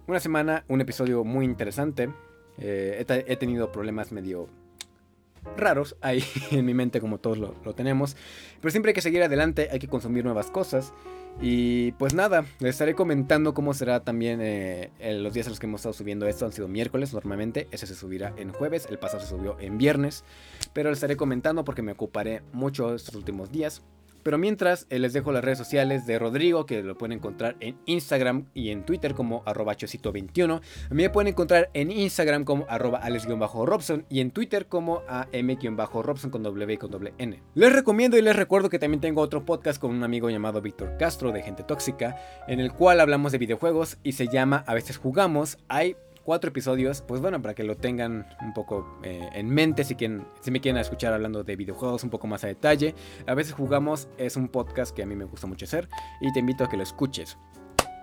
una 0.08 0.20
semana, 0.20 0.64
un 0.68 0.82
episodio 0.82 1.24
muy 1.24 1.46
interesante. 1.46 2.10
Eh, 2.58 3.06
he, 3.28 3.36
tenido 3.38 3.72
problemas 3.72 4.12
medio 4.12 4.48
raros 5.58 5.96
ahí 6.02 6.24
en 6.52 6.66
mi 6.66 6.74
mente 6.74 7.02
como 7.02 7.18
todos 7.20 7.38
lo, 7.38 7.56
lo 7.64 7.74
tenemos. 7.74 8.16
Pero 8.60 8.72
siempre 8.72 8.92
hay 8.92 8.94
que 8.94 9.02
seguir 9.02 9.24
adelante, 9.24 9.70
hay 9.72 9.80
que 9.80 9.88
consumir 9.88 10.24
nuevas 10.24 10.52
cosas. 10.52 10.94
Y 11.40 11.94
pues 11.94 12.14
nada, 12.14 12.46
les 12.60 12.72
estaré 12.72 12.94
comentando 12.94 13.54
cómo 13.54 13.74
será 13.74 14.04
también 14.04 14.40
eh, 14.42 14.92
los 15.00 15.34
días 15.34 15.48
en 15.48 15.52
los 15.52 15.60
que 15.60 15.66
hemos 15.66 15.82
estado 15.82 15.94
subiendo 15.94 16.28
esto. 16.28 16.46
Han 16.46 16.52
sido 16.52 16.68
miércoles 16.68 17.14
normalmente, 17.14 17.68
ese 17.72 17.88
se 17.88 17.96
subirá 17.96 18.34
en 18.38 18.52
jueves, 18.52 18.88
el 18.90 19.00
pasado 19.00 19.24
se 19.24 19.30
subió 19.30 19.58
en 19.60 19.78
viernes. 19.78 20.24
Pero 20.74 20.90
les 20.90 20.98
estaré 20.98 21.16
comentando 21.16 21.64
porque 21.64 21.82
me 21.82 21.94
ocuparé 21.94 22.42
mucho 22.52 22.94
estos 22.94 23.16
últimos 23.16 23.52
días. 23.52 23.82
Pero 24.24 24.38
mientras, 24.38 24.88
eh, 24.90 25.00
les 25.00 25.14
dejo 25.14 25.32
las 25.32 25.44
redes 25.44 25.58
sociales 25.58 26.06
de 26.06 26.20
Rodrigo, 26.20 26.66
que 26.66 26.84
lo 26.84 26.98
pueden 26.98 27.18
encontrar 27.18 27.56
en 27.60 27.78
Instagram 27.86 28.46
y 28.54 28.70
en 28.70 28.84
Twitter 28.86 29.14
como 29.14 29.44
arroba 29.46 29.76
chocito21. 29.76 30.62
A 30.90 30.94
mí 30.94 31.04
me 31.04 31.10
pueden 31.10 31.30
encontrar 31.30 31.70
en 31.74 31.92
Instagram 31.92 32.44
como 32.44 32.66
arroba 32.70 33.00
alex-robson 33.00 34.06
y 34.10 34.20
en 34.20 34.32
Twitter 34.32 34.68
como 34.68 35.02
am-robson 35.10 36.32
con 36.32 36.44
W 36.44 36.74
y 36.74 36.78
con 36.78 36.92
doble. 36.92 37.14
Les 37.56 37.74
recomiendo 37.74 38.18
y 38.18 38.22
les 38.22 38.36
recuerdo 38.36 38.70
que 38.70 38.80
también 38.80 39.02
tengo 39.02 39.22
otro 39.22 39.46
podcast 39.46 39.80
con 39.80 39.92
un 39.92 40.04
amigo 40.04 40.30
llamado 40.30 40.62
Víctor 40.62 40.98
Castro 40.98 41.32
de 41.32 41.42
Gente 41.42 41.64
Tóxica, 41.64 42.16
en 42.48 42.60
el 42.60 42.72
cual 42.72 43.00
hablamos 43.00 43.32
de 43.32 43.38
videojuegos 43.38 43.98
y 44.04 44.14
se 44.14 44.28
llama 44.28 44.64
A 44.68 44.74
veces 44.74 44.98
jugamos. 44.98 45.58
Hay 45.68 45.96
cuatro 46.24 46.50
episodios, 46.50 47.02
pues 47.02 47.22
bueno, 47.22 47.42
para 47.42 47.54
que 47.54 47.64
lo 47.64 47.78
tengan 47.78 48.28
un 48.42 48.54
poco 48.54 49.00
eh, 49.04 49.30
en 49.34 49.50
mente 49.50 49.84
si, 49.84 49.96
quieren, 49.96 50.26
si 50.42 50.52
me 50.52 50.62
quieren 50.62 50.80
escuchar 50.80 51.14
hablando 51.14 51.44
de 51.44 51.56
videojuegos 51.56 52.04
un 52.04 52.10
poco 52.10 52.28
más 52.28 52.44
a 52.44 52.48
detalle. 52.48 52.96
A 53.28 53.34
veces 53.34 53.54
jugamos, 53.54 54.08
es 54.18 54.36
un 54.36 54.48
podcast 54.48 54.96
que 54.96 55.04
a 55.04 55.06
mí 55.06 55.16
me 55.16 55.26
gusta 55.26 55.48
mucho 55.48 55.66
hacer 55.66 55.88
y 56.20 56.32
te 56.32 56.40
invito 56.40 56.64
a 56.64 56.70
que 56.70 56.78
lo 56.78 56.84
escuches. 56.84 57.38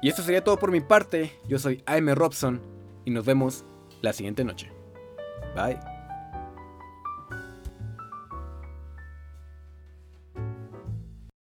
Y 0.02 0.08
esto 0.08 0.22
sería 0.22 0.44
todo 0.44 0.58
por 0.58 0.70
mi 0.70 0.80
parte, 0.80 1.32
yo 1.48 1.58
soy 1.58 1.82
AM 1.86 2.10
Robson 2.14 2.60
y 3.04 3.10
nos 3.10 3.24
vemos 3.24 3.64
la 4.00 4.12
siguiente 4.12 4.44
noche. 4.44 4.70
Bye. 5.56 5.97